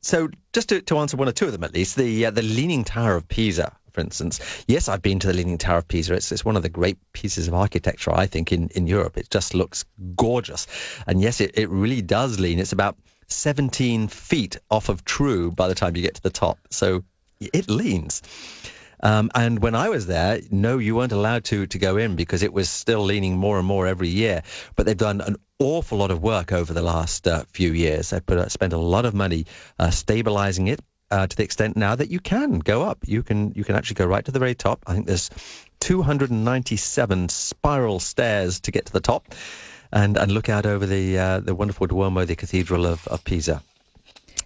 [0.00, 2.40] So just to, to answer one or two of them at least, the uh, the
[2.40, 4.40] Leaning Tower of Pisa, for instance.
[4.66, 6.14] Yes, I've been to the Leaning Tower of Pisa.
[6.14, 9.16] It's, it's one of the great pieces of architecture I think in, in Europe.
[9.16, 9.84] It just looks
[10.16, 10.66] gorgeous,
[11.06, 12.58] and yes, it, it really does lean.
[12.58, 12.96] It's about
[13.28, 17.04] 17 feet off of true by the time you get to the top, so
[17.40, 18.22] it leans.
[19.00, 22.42] Um, and when I was there, no, you weren't allowed to to go in because
[22.42, 24.42] it was still leaning more and more every year.
[24.76, 28.10] But they've done an awful lot of work over the last uh, few years.
[28.10, 29.46] They've put, uh, spent a lot of money
[29.78, 30.80] uh, stabilizing it
[31.14, 32.98] uh, to the extent now that you can go up.
[33.06, 34.82] You can you can actually go right to the very top.
[34.86, 35.30] I think there's
[35.78, 39.32] 297 spiral stairs to get to the top,
[39.92, 43.62] and and look out over the uh, the wonderful Duomo, the Cathedral of, of Pisa.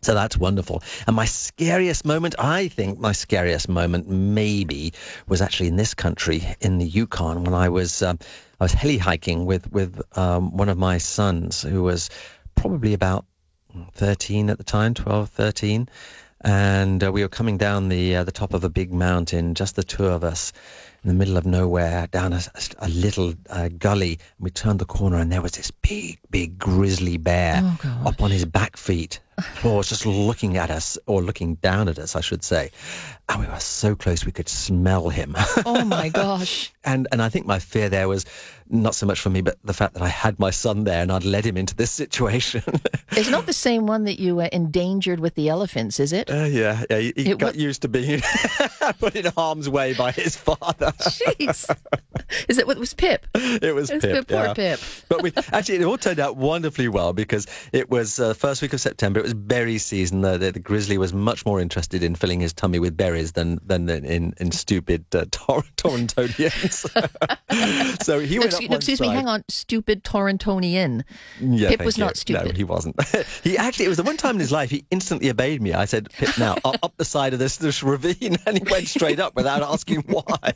[0.03, 0.83] So that's wonderful.
[1.07, 4.93] And my scariest moment, I think my scariest moment maybe
[5.27, 8.19] was actually in this country, in the Yukon, when I was um,
[8.61, 12.11] I was heli hiking with with um, one of my sons who was
[12.55, 13.25] probably about
[13.95, 15.89] 13 at the time, 12, 13,
[16.41, 19.77] and uh, we were coming down the uh, the top of a big mountain, just
[19.77, 20.53] the two of us.
[21.05, 22.41] In the middle of nowhere, down a,
[22.81, 26.59] a little uh, gully, and we turned the corner, and there was this big, big
[26.59, 29.21] grizzly bear Oh, up on his back feet,
[29.65, 32.71] or was just looking at us, or looking down at us, I should say.
[33.29, 35.35] And we were so close we could smell him.
[35.67, 36.73] oh my gosh.
[36.85, 38.25] and and I think my fear there was
[38.71, 41.11] not so much for me, but the fact that I had my son there and
[41.11, 42.63] I'd led him into this situation.
[43.13, 46.31] It's not the same one that you uh, endangered with the elephants, is it?
[46.31, 48.21] Uh, yeah, yeah, he, he got used to being
[49.01, 50.93] put in harm's way by his father.
[50.93, 51.69] Jeez.
[52.49, 53.27] Is it what was Pip?
[53.35, 54.15] It was It's Pip.
[54.15, 54.55] Pip, poor yeah.
[54.55, 54.81] Pip.
[55.09, 58.73] But we actually it all turned out wonderfully well because it was uh, first week
[58.73, 59.21] of September.
[59.21, 60.21] It was berry season.
[60.21, 63.59] The, the, the grizzly was much more interested in filling his tummy with berries than
[63.65, 66.89] than in in stupid uh, Tor- Torontonians.
[68.03, 69.45] so he No, went excuse, up no, excuse me, hang on.
[69.49, 71.05] Stupid Torontonian.
[71.41, 72.05] Yeah, Pip was you.
[72.05, 72.45] not stupid.
[72.47, 72.97] No, he wasn't.
[73.43, 75.73] he actually, it was the one time in his life he instantly obeyed me.
[75.73, 78.89] I said, Pip, now up, up the side of this, this ravine, and he went
[78.89, 80.53] straight up without asking why.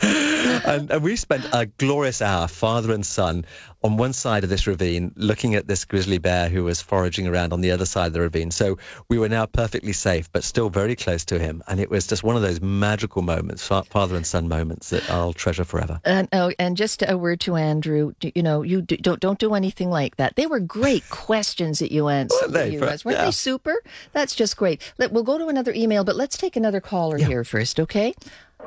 [0.00, 3.44] And, and we spent a glorious hour, father and son,
[3.82, 7.52] on one side of this ravine, looking at this grizzly bear who was foraging around
[7.52, 8.50] on the other side of the ravine.
[8.50, 8.78] So
[9.08, 11.62] we were now perfectly safe, but still very close to him.
[11.66, 15.10] And it was just one of those magical moments, fa- father and son moments that
[15.10, 16.00] I'll treasure forever.
[16.04, 18.12] And oh, and just a word to Andrew.
[18.20, 20.36] You know, you do, don't don't do anything like that.
[20.36, 22.40] They were great questions that you answered.
[22.42, 22.70] Weren't they?
[22.70, 23.04] you For- guys.
[23.04, 23.24] Weren't yeah.
[23.26, 23.82] they super?
[24.12, 24.80] That's just great.
[24.98, 28.14] Let, we'll go to another email, but let's take another caller here first, okay?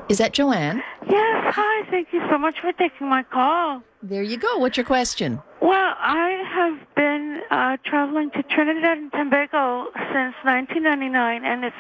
[0.10, 0.84] Is that Joanne?
[1.10, 1.90] Yes, hi.
[1.90, 3.82] Thank you so much for taking my call.
[4.04, 4.58] There you go.
[4.58, 5.42] What's your question?
[5.62, 11.76] Well, I have been uh, traveling to Trinidad and Tobago since 1999, and it's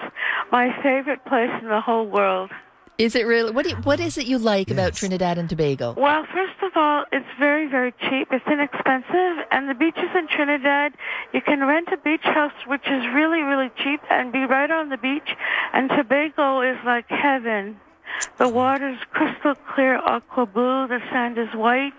[0.52, 2.50] my favorite place in the whole world.
[2.98, 3.52] Is it really?
[3.52, 5.94] What do you, what is it you like about Trinidad and Tobago?
[5.98, 8.30] Well, first of all, it's very, very cheap.
[8.32, 10.94] It's inexpensive, and the beaches in Trinidad,
[11.34, 14.90] you can rent a beach house, which is really, really cheap, and be right on
[14.90, 15.30] the beach.
[15.74, 17.82] And Tobago is like heaven.
[18.38, 20.88] The water's crystal clear, aqua blue.
[20.88, 21.94] The sand is white.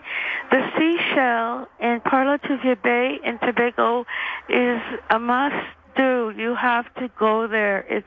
[0.50, 4.06] The seashell in Parlatuvier Bay in Tobago
[4.48, 5.54] is a must
[5.96, 6.32] do.
[6.36, 7.84] You have to go there.
[7.88, 8.06] It's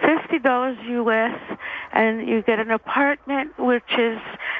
[0.00, 1.38] fifty dollars US,
[1.92, 4.18] and you get an apartment which is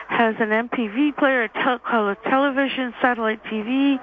[0.09, 3.99] has an MPV player, a television, satellite TV,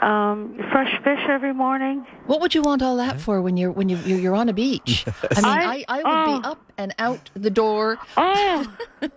[0.00, 2.06] um, fresh fish every morning.
[2.26, 4.52] What would you want all that for when you're when you you're, you're on a
[4.52, 5.04] beach?
[5.06, 6.50] I mean, I, I- I would be oh.
[6.50, 7.98] up and out the door.
[8.16, 8.76] Oh,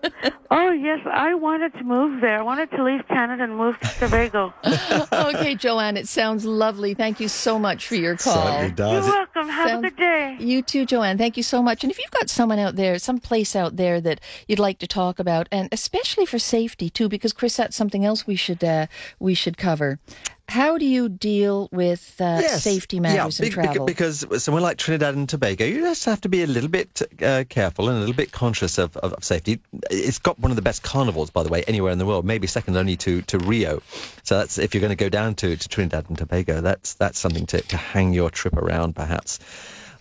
[0.51, 2.39] oh yes, I wanted to move there.
[2.39, 4.53] I wanted to leave Canada and move to Tobago.
[5.13, 6.93] okay, Joanne, it sounds lovely.
[6.93, 8.45] Thank you so much for your call.
[8.45, 9.49] Certainly You're welcome.
[9.49, 10.38] Have Sounds- a good day.
[10.39, 11.17] You too, Joanne.
[11.17, 11.83] Thank you so much.
[11.83, 14.88] And if you've got someone out there, some place out there that you'd like to
[14.88, 18.88] talk about, and especially for safety too, because Chris, that's something else we should uh,
[19.19, 19.99] we should cover.
[20.47, 22.63] How do you deal with uh, Yes.
[22.63, 23.86] safety matters yeah, in travel?
[23.86, 27.43] Because somewhere like Trinidad and Tobago, you just have to be a little bit uh,
[27.49, 29.60] careful and a little bit conscious of, of, of safety.
[29.89, 32.45] It's got one of the best carnivals, by the way, anywhere in the world, maybe
[32.47, 33.81] second only to, to Rio.
[34.23, 37.19] So that's if you're going to go down to, to Trinidad and Tobago, that's that's
[37.19, 39.39] something to, to hang your trip around, perhaps.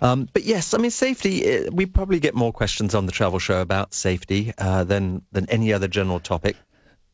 [0.02, 1.66] Um, but yes, I mean safety.
[1.66, 5.48] uh, We probably get more questions on the travel show about safety uh, than than
[5.48, 6.57] any other general topic.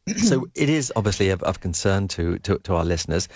[0.17, 3.29] so it is obviously of, of concern to, to, to our listeners,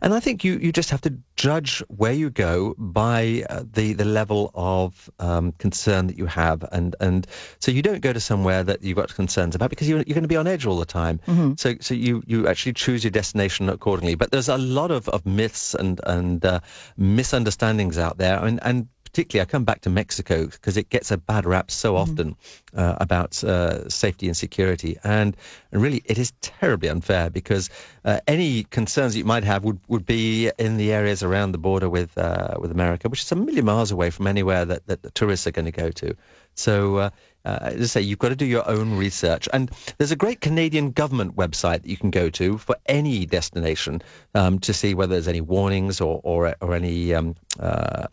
[0.00, 3.92] and I think you, you just have to judge where you go by uh, the
[3.92, 7.26] the level of um, concern that you have, and, and
[7.60, 10.22] so you don't go to somewhere that you've got concerns about because you're, you're going
[10.22, 11.20] to be on edge all the time.
[11.56, 14.14] So so you, you actually choose your destination accordingly.
[14.14, 16.60] But there's a lot of, of myths and and uh,
[16.96, 21.16] misunderstandings out there, and and particularly I come back to Mexico because it gets a
[21.16, 22.36] bad rap so often
[22.72, 25.36] uh, about uh, safety and security, and,
[25.72, 27.68] and really it is terribly unfair because
[28.04, 31.88] uh, any concerns you might have would, would be in the areas around the border
[31.88, 35.10] with uh, with America, which is a million miles away from anywhere that, that the
[35.10, 36.14] tourists are going to go to.
[36.54, 37.10] So.
[37.48, 39.48] Uh, as I say, you've got to do your own research.
[39.50, 44.02] And there's a great Canadian government website that you can go to for any destination
[44.34, 47.62] um, to see whether there's any warnings or, or, or any um, uh,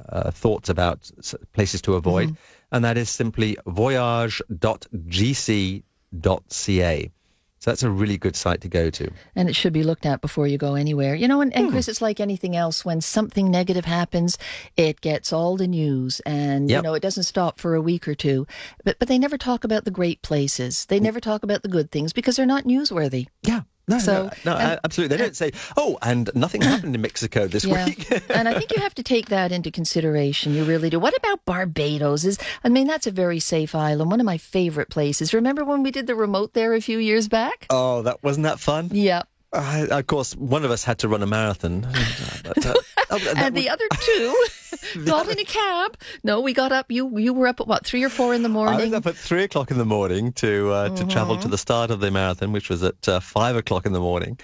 [0.08, 1.12] uh, thoughts about
[1.52, 2.38] places to avoid.
[2.72, 4.42] And that is simply voyage.gc.ca.
[7.66, 9.10] So that's a really good site to go to.
[9.36, 11.16] and it should be looked at before you go anywhere.
[11.16, 11.60] You know, and, Hmm.
[11.64, 12.86] and Chris, it's like anything else.
[12.86, 14.38] When something negative happens,
[14.78, 18.14] it gets all the news, and you know it doesn't stop for a week or
[18.14, 18.46] two.
[18.84, 20.86] But but they never talk about the great places.
[20.86, 23.26] They never talk about the good things because they're not newsworthy.
[23.42, 23.62] Yeah.
[23.88, 25.16] No, So, no, no and- absolutely.
[25.16, 28.10] They don't say, oh, and nothing happened in Mexico this Yeah, week.
[28.32, 30.54] and I think you have to take that into consideration.
[30.56, 31.00] You really do.
[31.00, 32.26] What about Barbados?
[32.26, 34.10] Is I mean, that's a very safe island.
[34.10, 35.34] One of my favorite places.
[35.34, 37.68] Remember when we did the remote there a few years back?
[37.70, 38.90] oh, that wasn't that fun?
[38.92, 39.24] Yeah.
[39.54, 41.86] Uh, of course, one of us had to run a marathon.
[41.86, 42.74] Uh,
[43.10, 44.46] oh, and the would- other two
[45.06, 45.98] got in a cab.
[46.24, 46.92] No, we got up.
[46.92, 48.80] You you were up at what three or four in the morning.
[48.80, 51.42] I was up at three o'clock in the morning to uh, to travel Mm-hmm.
[51.44, 54.38] to the start of the marathon, which was at uh, five o'clock in the morning,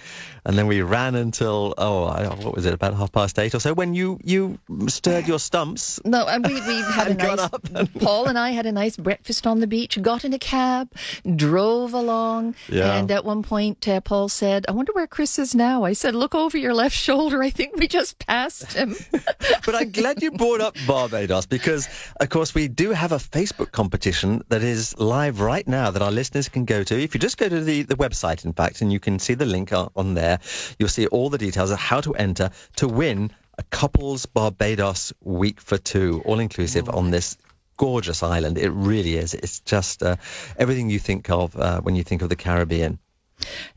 [0.44, 3.60] and then we ran until oh, I, what was it, about half past eight or
[3.60, 3.74] so?
[3.74, 6.00] When you you stirred your stumps.
[6.04, 7.48] No, and we, we had a nice.
[7.74, 10.00] and- Paul and I had a nice breakfast on the beach.
[10.02, 10.90] Got in a cab,
[11.36, 12.96] drove along, Yeah.
[12.96, 16.14] and at one point, uh, Paul said, "I wonder where Chris is now." I said,
[16.14, 17.42] "Look over your left shoulder.
[17.42, 18.94] I think we just passed him."
[19.64, 23.70] But I'm glad you brought up Barbados because, of course, we do have a Facebook
[23.70, 27.00] competition that is live right now that our listeners can go to.
[27.00, 29.44] If you just go to the, the website, in fact, and you can see the
[29.46, 30.40] link on, on there,
[30.78, 35.60] you'll see all the details of how to enter to win a couples Barbados week
[35.60, 37.36] for two, all inclusive on this
[37.76, 38.58] gorgeous island.
[38.58, 39.34] It really is.
[39.34, 40.16] It's just uh,
[40.56, 42.98] everything you think of uh, when you think of the Caribbean.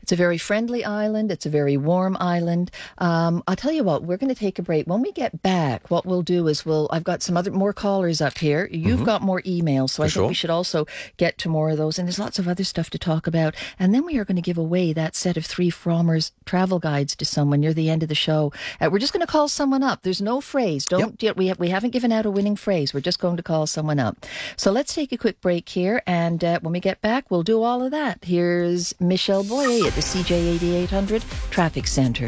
[0.02, 1.30] It's a very friendly island.
[1.30, 2.70] It's a very warm island.
[2.98, 4.86] Um, I'll tell you what, we're going to take a break.
[4.86, 8.20] When we get back, what we'll do is we'll, I've got some other, more callers
[8.20, 8.68] up here.
[8.70, 10.28] You've got more emails, so I think sure.
[10.28, 11.98] we should also get to more of those.
[11.98, 13.54] And there's lots of other stuff to talk about.
[13.78, 17.16] And then we are going to give away that set of three Frommer's travel guides
[17.16, 18.52] to someone near the end of the show.
[18.80, 20.02] Uh, we're just going to call someone up.
[20.02, 20.84] There's no phrase.
[20.84, 22.94] Don't, yet we, have, we haven't given out a winning phrase.
[22.94, 24.24] We're just going to call someone up.
[24.56, 26.02] So let's take a quick break here.
[26.06, 28.24] And uh, when we get back, we'll do all of that.
[28.24, 32.26] Here's Michelle Boyer at the CJAD 800 Traffic Center.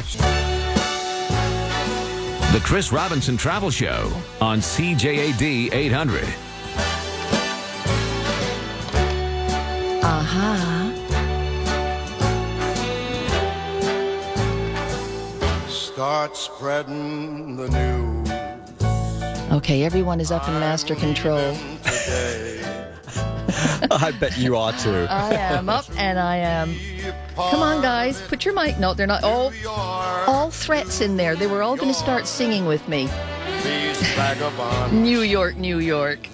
[2.53, 4.11] The Chris Robinson Travel Show
[4.41, 6.25] on CJAD 800.
[10.03, 10.95] Aha.
[15.69, 18.09] Start spreading the news
[19.53, 21.55] Okay, everyone is up in master control.
[23.90, 25.07] I bet you are too.
[25.11, 26.77] I am up and I am.
[27.35, 28.79] Come on, guys, put your mic.
[28.79, 29.23] No, they're not.
[29.25, 29.53] Oh,
[30.27, 31.35] all threats in there.
[31.35, 33.09] They were all going to start singing with me.
[34.92, 36.27] New York, New York.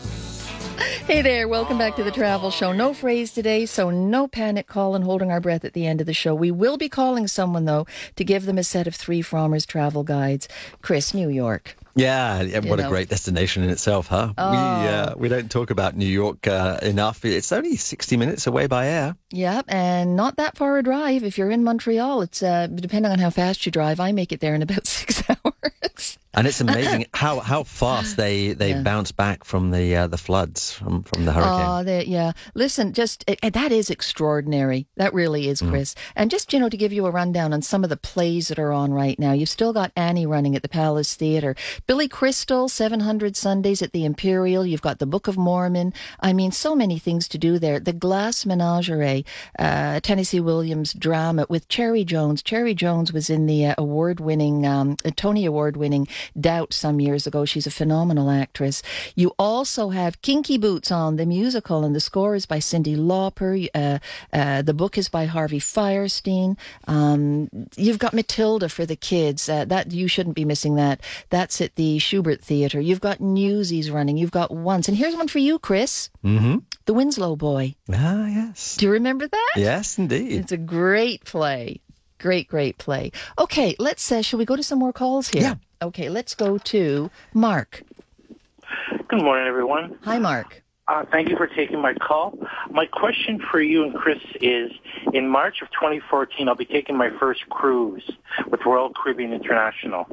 [1.07, 2.73] Hey there, welcome back to the travel show.
[2.73, 6.07] No phrase today, so no panic call and holding our breath at the end of
[6.07, 6.35] the show.
[6.35, 10.03] We will be calling someone, though, to give them a set of three Frommer's travel
[10.03, 10.49] guides.
[10.83, 11.77] Chris, New York.
[11.97, 12.87] Yeah, yeah, what know.
[12.87, 14.33] a great destination in itself, huh?
[14.37, 14.45] We Oh.
[14.47, 17.25] uh, we don't talk about New York uh, enough.
[17.25, 19.17] It's only 60 minutes away by air.
[19.31, 21.23] Yep, and not that far a drive.
[21.25, 24.01] If you're in Montreal, it's uh, depending on how fast you drive.
[24.01, 26.19] I make it there in about six hours.
[26.37, 28.83] And it's amazing how, how fast they, they Yeah.
[28.83, 31.89] bounce back from the uh, the floods from, from the hurricane.
[31.89, 32.33] Oh, yeah.
[32.55, 34.87] Listen, just uh, that is extraordinary.
[34.97, 35.49] That really Mm.
[35.49, 35.95] is, Chris.
[36.17, 38.59] And just you know to give you a rundown on some of the plays that
[38.59, 39.33] are on right now.
[39.33, 41.55] You've still got Annie running at the Palace Theater,
[41.87, 44.65] Billy Crystal, Seven Hundred Sundays at the Imperial.
[44.67, 45.93] You've got the Book of Mormon.
[46.21, 47.79] I mean, so many things to do there.
[47.81, 49.25] The Glass Menagerie,
[49.59, 52.43] uh, Tennessee Williams drama with Cherry Jones.
[52.43, 56.07] Cherry Jones was in the uh, award-winning, um, uh, Tony Award-winning
[56.39, 57.45] Doubt some years ago.
[57.45, 58.83] She's a phenomenal actress.
[59.15, 63.69] You also have Kinky Boots on the musical, and the score is by Cyndi Lauper.
[63.75, 63.99] Uh,
[64.33, 66.57] uh, the book is by Harvey Fierstein.
[66.87, 69.49] Um, you've got Matilda for the kids.
[69.49, 71.01] Uh, that you shouldn't be missing that.
[71.31, 72.81] That's at the Shubert Theater.
[72.81, 74.17] You've got Newsies running.
[74.17, 76.11] You've got Once, and here's one for you, Chris.
[76.25, 76.59] Mm-hmm.
[76.87, 77.75] The Winslow Boy.
[77.93, 78.77] Ah, yes.
[78.77, 79.53] Do you remember that?
[79.57, 80.33] Yes, indeed.
[80.33, 81.81] It's a great play.
[82.19, 83.13] Great, great play.
[83.39, 84.11] Okay, let's.
[84.11, 85.43] Uh, shall we go to some more calls here?
[85.43, 85.55] Yeah.
[85.85, 87.83] Okay, let's go to Mark.
[89.07, 89.99] Good morning, everyone.
[90.05, 90.63] Hi, Mark.
[90.89, 92.39] Uh, thank you for taking my call.
[92.71, 94.73] My question for you and Chris is,
[95.13, 98.11] in March of 2014, I'll be taking my first cruise
[98.51, 100.07] with Royal Caribbean International.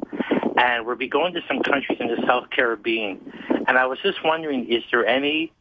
[0.58, 3.32] And we'll be going to some countries in the South Caribbean.
[3.66, 5.54] And I was just wondering, is there any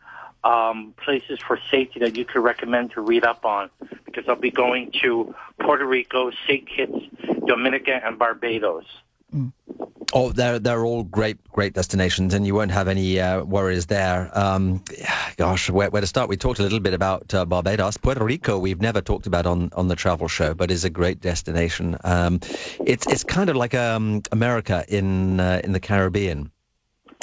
[0.44, 3.70] um, places for safety that you could recommend to read up on?
[4.06, 6.68] Because I'll be going to Puerto Rico, St.
[6.68, 7.00] Kitts,
[7.48, 8.84] Dominica, and Barbados.
[10.14, 14.30] Oh, they're they're all great great destinations, and you won't have any uh, worries there.
[14.38, 14.84] Um,
[15.38, 16.28] gosh, where, where to start?
[16.28, 18.60] We talked a little bit about uh, Barbados, Puerto Rico.
[18.60, 21.98] We've never talked about on, on the travel show, but is a great destination.
[22.04, 22.42] Um,
[22.86, 26.52] it's it's kind of like um, America in uh, in the Caribbean.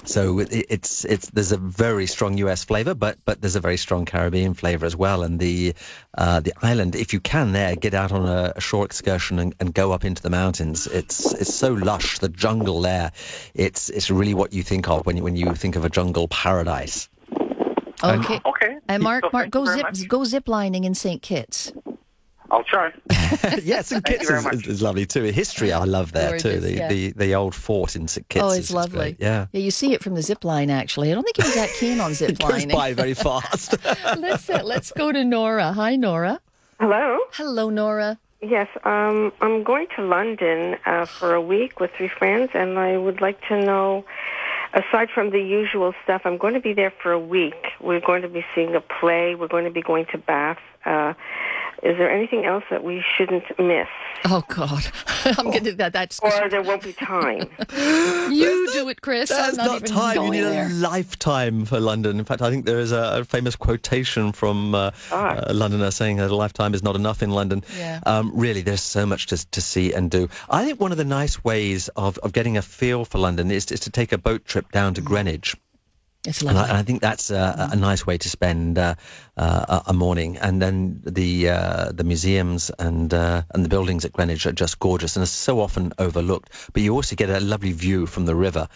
[0.04, 2.64] So it, it's it's there's a very strong U.S.
[2.64, 5.22] flavor, but but there's a very strong Caribbean flavor as well.
[5.22, 5.74] And the
[6.16, 9.54] uh, the island, if you can, there get out on a, a shore excursion and,
[9.60, 10.86] and go up into the mountains.
[10.86, 12.20] It's it's so lush.
[12.20, 13.12] The jungle there,
[13.54, 16.28] it's it's really what you think of when you when you think of a jungle
[16.28, 17.08] paradise.
[18.02, 18.40] And- Okay.
[18.46, 18.76] Okay.
[18.88, 20.08] And Mark, So Mark, go you zip, much.
[20.08, 21.20] go zip lining in St.
[21.20, 21.72] Kitts.
[22.50, 22.92] I'll try.
[23.62, 25.24] yes, and Thank you Kitts very is, is, is lovely too.
[25.24, 26.60] History I love there too.
[26.60, 26.88] The, yeah.
[26.88, 28.42] the the old fort in St Kitts.
[28.42, 28.98] oh, is it's just lovely.
[28.98, 29.16] great.
[29.20, 29.46] Yeah.
[29.52, 30.70] Yeah, you see it from the zip line.
[30.70, 33.76] Actually, I don't think he was that keen on zip It goes by very fast.
[34.16, 35.72] let's uh, let's go to Nora.
[35.72, 36.40] Hi, Nora.
[36.80, 37.18] Hello.
[37.32, 38.18] Hello, Nora.
[38.40, 42.96] Yes, um, I'm going to London uh, for a week with three friends, and I
[42.96, 44.04] would like to know,
[44.74, 47.72] aside from the usual stuff, I'm going to be there for a week.
[47.80, 49.34] We're going to be seeing a play.
[49.34, 50.60] We're going to be going to Bath.
[50.84, 51.14] Uh,
[51.82, 53.86] Is there anything else that we shouldn't miss?
[54.24, 54.84] Oh God,
[55.24, 55.92] I'm gonna that.
[55.92, 57.48] That's Or there won't be time.
[58.30, 59.28] you do it, Chris.
[59.28, 60.22] There's I'm not, not even time.
[60.24, 60.66] You need there.
[60.66, 62.18] a lifetime for London.
[62.18, 65.44] In fact, I think there is a, a famous quotation from uh, Ah.
[65.46, 67.62] a Londoner saying that a lifetime is not enough in London.
[67.76, 68.00] Yeah.
[68.04, 70.28] Um, really, there's so much to, to see and do.
[70.50, 73.70] I think one of the nice ways of, of getting a feel for London is,
[73.70, 75.54] is to take a boat trip down to Greenwich.
[76.26, 76.68] It's And I, lovely.
[76.70, 78.96] and I think that's a, a nice way to spend uh,
[79.38, 80.36] uh, a a morning.
[80.38, 84.78] And then the uh, the museums and uh, and the buildings at Greenwich are just
[84.78, 86.50] gorgeous and are so often overlooked.
[86.72, 88.68] But you also get a lovely view from the river.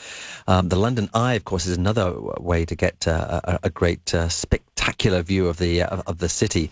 [0.47, 4.15] Um, the London Eye, of course, is another way to get uh, a, a great
[4.15, 6.71] uh, spectacular view of the uh, of the city.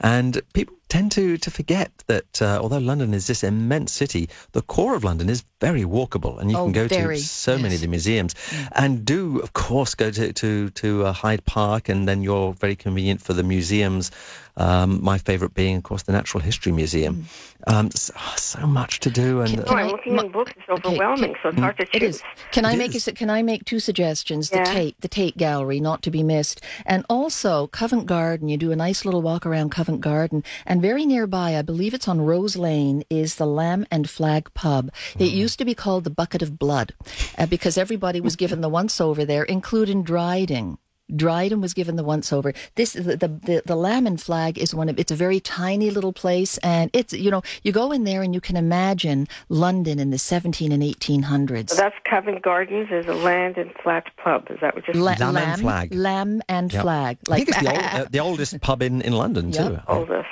[0.00, 4.62] And people tend to to forget that uh, although London is this immense city, the
[4.62, 7.74] core of London is very walkable, and you Oh, can go very, to so many
[7.74, 8.34] of the museums,
[8.72, 12.76] and do of course go to to to uh, Hyde Park, and then you're very
[12.76, 14.10] convenient for the museums.
[14.56, 17.26] Um, my favourite being, of course, the Natural History Museum.
[17.66, 20.32] Um, so, so much to do, and Can- No, can I'm I- looking my- in
[20.32, 20.52] books.
[20.56, 22.16] It's okay, overwhelming, so it's hard to It choose.
[22.16, 22.22] is.
[22.50, 23.06] Can I make is.
[23.06, 24.48] a, Can I make two suggestions?
[24.50, 24.64] The Yeah.
[24.64, 28.48] Tate, the Tate Gallery, not to be missed, and also Covent Garden.
[28.48, 32.08] You do a nice little walk around Covent Garden, and very nearby, I believe it's
[32.08, 34.90] on Rose Lane, is the Lamb and Flag Pub.
[35.18, 36.94] It used to be called the Bucket of Blood,
[37.36, 40.78] uh, because everybody was given the once over there, including Dryden.
[41.14, 42.52] Dryden was given the once over.
[42.74, 45.90] This the, the the the Lamb and Flag is one of it's a very tiny
[45.90, 49.98] little place, and it's you know you go in there and you can imagine London
[49.98, 51.70] in the 17 and 1800s.
[51.70, 52.88] So that's Covent Gardens.
[52.90, 54.46] is a Land and Flat Pub.
[54.50, 55.94] Is that what you're La- Lamb and Flag.
[55.94, 56.82] Lamb and Yep.
[56.82, 57.18] Flag.
[57.30, 59.66] I think it's the, old, uh, uh, the oldest pub in, in London Yep.
[59.68, 59.80] too.
[59.88, 60.28] oldest?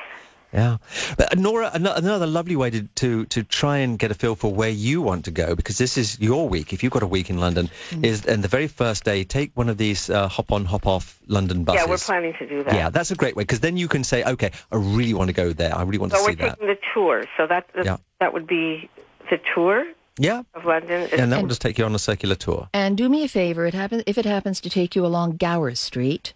[0.57, 0.79] Yeah,
[1.19, 4.53] but uh, Nora, another lovely way to, to to try and get a feel for
[4.53, 6.73] where you want to go because this is your week.
[6.73, 8.05] If you've got a week in London, Mm.
[8.05, 11.21] is and the very first day, take one of these uh, hop on, hop off
[11.27, 11.83] London buses.
[11.85, 12.75] Yeah, we're planning to do that.
[12.75, 15.35] Yeah, that's a great way because then you can say, okay, I really want to
[15.35, 15.77] go there.
[15.77, 16.57] I really want So to see that.
[16.59, 17.25] So we're taking the tour.
[17.37, 17.97] So that Yeah.
[18.21, 18.89] that would be
[19.31, 19.85] the tour
[20.19, 21.09] Yeah, of London.
[21.13, 22.69] and that will just take you on a circular tour.
[22.73, 23.67] and do me a favor.
[23.67, 26.33] It happen if it happens to take you along Gower Street.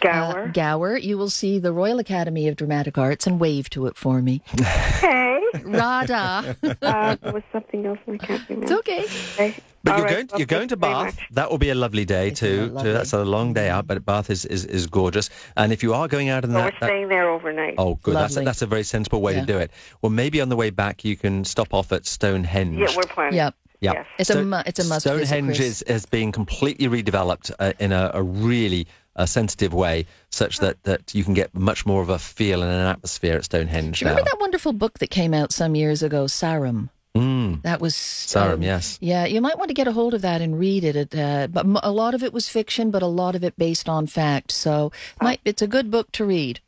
[0.00, 0.44] Gower.
[0.44, 3.96] Uh, Gower, you will see the Royal Academy of Dramatic Arts and wave to it
[3.96, 4.42] for me.
[4.60, 5.40] Hey.
[5.64, 6.56] Rada.
[6.82, 8.64] uh, there was something else and I can't remember.
[8.64, 9.04] it's okay.
[9.04, 9.54] Okay.
[9.84, 11.18] But All you're right, going well, you're going to thank you very Bath.
[11.32, 12.66] That will be a lovely day It's too.
[12.66, 12.82] lovely.
[12.90, 12.92] too.
[12.94, 15.30] That's a long day out, but Bath is, is, is gorgeous.
[15.56, 17.74] And if you are going out in So that, we're that staying there overnight.
[17.78, 18.14] Oh, good.
[18.16, 19.40] That's a, that's a very sensible way Yeah.
[19.42, 19.70] to do it.
[20.02, 22.78] Well, maybe on the way back you can stop off at Stonehenge.
[22.78, 23.34] Yeah, we're planning.
[23.36, 23.54] Yep.
[23.80, 23.92] Yeah.
[23.92, 24.06] Yes.
[24.18, 25.60] It's a mu- it's a must Stonehenge Chris.
[25.60, 28.86] is, is being completely redeveloped uh, in a, a really
[29.16, 32.70] uh, sensitive way, such that, that you can get much more of a feel and
[32.72, 34.12] an atmosphere at Stonehenge Do you now.
[34.16, 36.90] remember that wonderful book that came out some years ago, Sarum?
[37.16, 38.98] Mm, That was Sarum, um, yes.
[39.00, 40.96] Yeah, you might want to get a hold of that and read it.
[40.96, 43.88] it uh, but a lot of it was fiction, but a lot of it based
[43.88, 44.50] on fact.
[44.50, 44.90] So
[45.22, 46.58] might, it's a good book to read.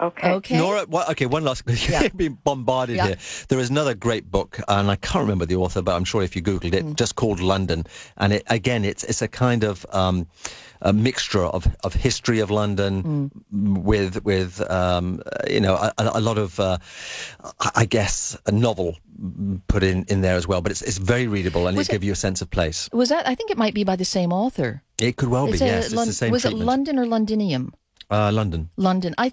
[0.00, 0.30] Okay.
[0.32, 0.56] Okay.
[0.56, 1.62] Nora, what, okay, one last.
[1.90, 2.02] Yeah.
[2.04, 3.06] You've been bombarded Yeah.
[3.06, 3.16] here.
[3.48, 6.36] There is another great book, and I can't remember the author, but I'm sure if
[6.36, 6.90] you googled Mm.
[6.92, 7.84] it, just called London,
[8.16, 10.26] and it, again, it's it's a kind of um,
[10.80, 13.82] a mixture of, of history of London Mm.
[13.84, 16.78] with with um, uh, you know a, a lot of uh,
[17.60, 18.96] I I guess a novel
[19.68, 20.62] put in, in there as well.
[20.62, 22.88] But it's it's very readable, and Was it it- gives you a sense of place.
[22.92, 23.28] Was that?
[23.28, 24.82] I think it might be by the same author.
[24.98, 25.58] It could well be.
[25.60, 26.54] A Yes, Lon- it's the same was it.
[26.54, 27.72] London or Londinium?
[28.10, 28.70] Uh, London.
[28.76, 29.14] London.
[29.18, 29.32] I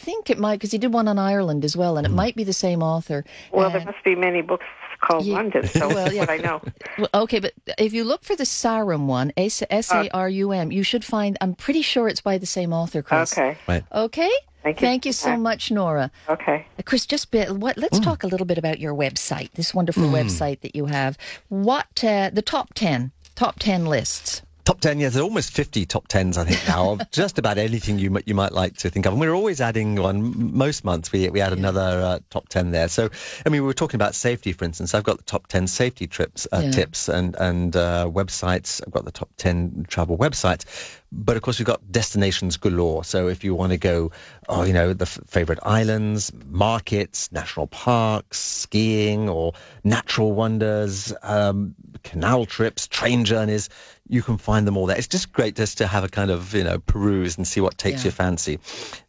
[0.00, 2.44] think it might because he did one on Ireland as well, and it might be
[2.44, 3.24] the same author.
[3.52, 4.66] Well, there must be many books
[5.00, 6.20] called Ye- London, so Well, that's yeah.
[6.20, 6.62] what I know.
[6.98, 10.72] Well, okay, but if you look for the Sarum one, S A R U M,
[10.72, 11.36] you should find.
[11.40, 13.32] I'm pretty sure it's by the same author, Chris.
[13.32, 13.56] Okay.
[13.68, 13.84] Right.
[13.92, 14.30] Okay.
[14.62, 14.86] Thank you.
[14.86, 16.10] Thank you so much, Nora.
[16.28, 16.66] Okay.
[16.78, 17.78] Uh, Chris, just be, what?
[17.78, 19.50] Let's talk a little bit about your website.
[19.52, 21.16] This wonderful website that you have.
[21.48, 23.12] What uh, the top ten?
[23.36, 24.42] Top ten lists.
[24.70, 27.58] Top 10, yes, there are almost 50 top 10s, I think, now, of just about
[27.58, 29.12] anything you, you might like to think of.
[29.12, 30.52] And we're always adding one.
[30.56, 32.86] Most months we, we add another uh, top 10 there.
[32.86, 33.10] So,
[33.44, 34.94] I mean, we were talking about safety, for instance.
[34.94, 36.70] I've got the top 10 safety trips, uh, Yeah.
[36.70, 38.80] tips and, and uh, websites.
[38.86, 40.66] I've got the top 10 travel websites.
[41.12, 43.02] But of course, we've got destinations galore.
[43.02, 44.12] So if you want to go,
[44.48, 51.74] oh, you know, the f- favorite islands, markets, national parks, skiing, or natural wonders, um,
[52.04, 53.70] canal trips, train journeys,
[54.08, 54.96] you can find them all there.
[54.98, 57.76] It's just great just to have a kind of, you know, peruse and see what
[57.76, 58.08] takes Yeah.
[58.08, 58.60] your fancy.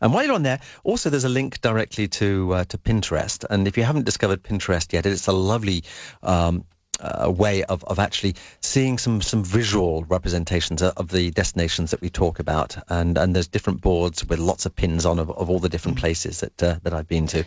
[0.01, 3.45] And while you're on there, also there's a link directly to uh, to Pinterest.
[3.47, 5.83] And if you haven't discovered Pinterest yet, it's a lovely
[6.23, 6.65] um,
[7.01, 12.09] uh, way of, of actually seeing some some visual representations of, the destinations that we
[12.09, 12.77] talk about.
[12.89, 15.97] And and there's different boards with lots of pins on of, of all the different
[15.97, 17.43] places that uh, that I've been to.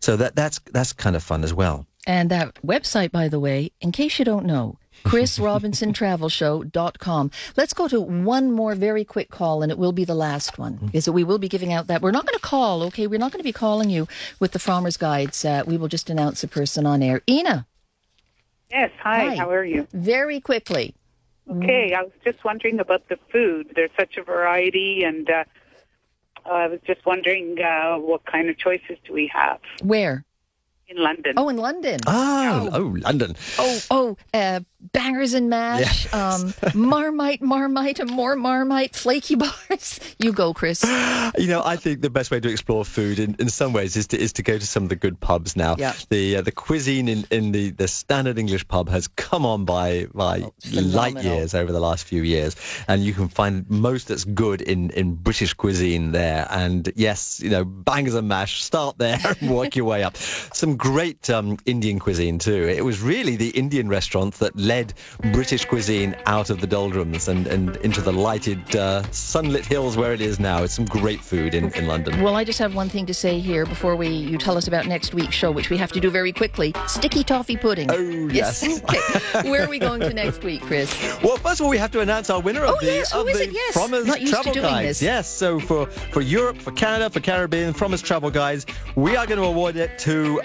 [0.00, 1.86] So that that's that's kind of fun as well.
[2.06, 7.30] And that website, by the way, in case you don't know, chrisrobinsontravelshow.com.
[7.56, 10.90] Let's go to one more very quick call, and it will be the last one.
[10.92, 12.02] Is that we will be giving out that.
[12.02, 13.06] We're not going to call, okay?
[13.06, 14.06] We're not going to be calling you
[14.38, 15.42] with the Frommer's Guides.
[15.44, 17.22] Uh, we will just announce a person on air.
[17.28, 17.66] Ina.
[18.70, 19.36] Yes, hi, Hi.
[19.36, 19.86] how are you?
[19.92, 20.94] Very quickly.
[21.50, 23.72] Okay, I was just wondering about the food.
[23.74, 25.44] There's such a variety, and uh,
[26.48, 30.24] I was just wondering uh, what kind of choices do we have Where?
[30.86, 31.34] in London?
[31.36, 32.00] Oh, in London.
[32.06, 33.34] Oh, oh, London.
[33.58, 34.60] Oh, oh, uh,
[34.92, 40.00] bangers and mash, um, marmite, marmite, and more marmite, flaky bars.
[40.18, 40.84] You go, Chris.
[40.84, 44.08] You know, I think the best way to explore food in, in some ways is
[44.08, 45.76] to is to go to some of the good pubs now.
[45.78, 45.94] Yeah.
[46.08, 50.06] The uh, the cuisine in, in the, the standard English pub has come on by
[50.12, 52.56] by light years over the last few years,
[52.88, 56.46] and you can find most that's good in, in British cuisine there.
[56.50, 58.62] And yes, you know, bangers and mash.
[58.62, 60.16] Start there and work your way up.
[60.16, 62.68] Some great um, Indian cuisine too.
[62.68, 64.94] It was really the Indian restaurants that led
[65.32, 70.12] British cuisine out of the doldrums and, and into the lighted uh, sunlit hills where
[70.12, 70.62] it is now.
[70.62, 72.22] It's some great food in, in London.
[72.22, 74.86] Well, I just have one thing to say here before we you tell us about
[74.86, 76.72] next week's show, which we have to do very quickly.
[76.86, 77.88] Sticky toffee pudding.
[77.90, 78.62] Oh, yes.
[78.84, 79.50] okay.
[79.50, 80.88] Where are we going to next week, Chris?
[81.22, 83.28] Well, first of all, we have to announce our winner of Oh, the yes, of
[83.28, 83.52] is the it?
[83.52, 83.76] Yes.
[83.76, 84.88] Frommer's Not used to Travel doing Guides.
[84.88, 85.02] this.
[85.02, 89.40] Yes, so for for Europe, for Canada, for Caribbean, Frommer's Travel Guides, we are going
[89.40, 90.40] to award it to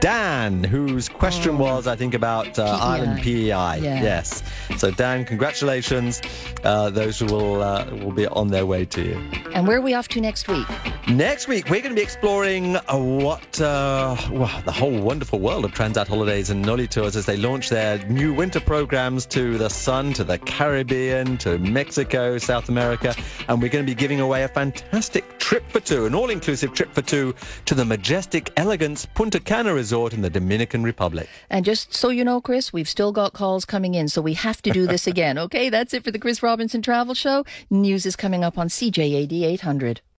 [0.00, 2.82] Dan, whose question was, I think, about uh, PEI.
[2.92, 3.69] Ireland PEI.
[3.76, 4.02] Yeah.
[4.02, 4.42] Yes.
[4.78, 6.20] So Dan, congratulations.
[6.64, 9.30] Uh, those will uh, will be on their way to you.
[9.54, 10.66] And where are we off to next week?
[11.08, 15.64] Next week, we're going to be exploring uh, what, uh, well, the whole wonderful world
[15.64, 20.12] of Transat Holidays and Nolitours as they launch their new winter programs to the sun,
[20.14, 23.14] to the Caribbean, to Mexico, South America.
[23.48, 26.94] And we're going to be giving away a fantastic trip for two, an all-inclusive trip
[26.94, 31.28] for two to the majestic Elegance Punta Cana Resort in the Dominican Republic.
[31.48, 34.62] And just so you know, Chris, we've still got calls coming in, so we have
[34.62, 35.38] to do this again.
[35.38, 37.44] Okay, that's it for the Chris Robinson Travel Show.
[37.68, 40.00] News is coming up on CJAD 800.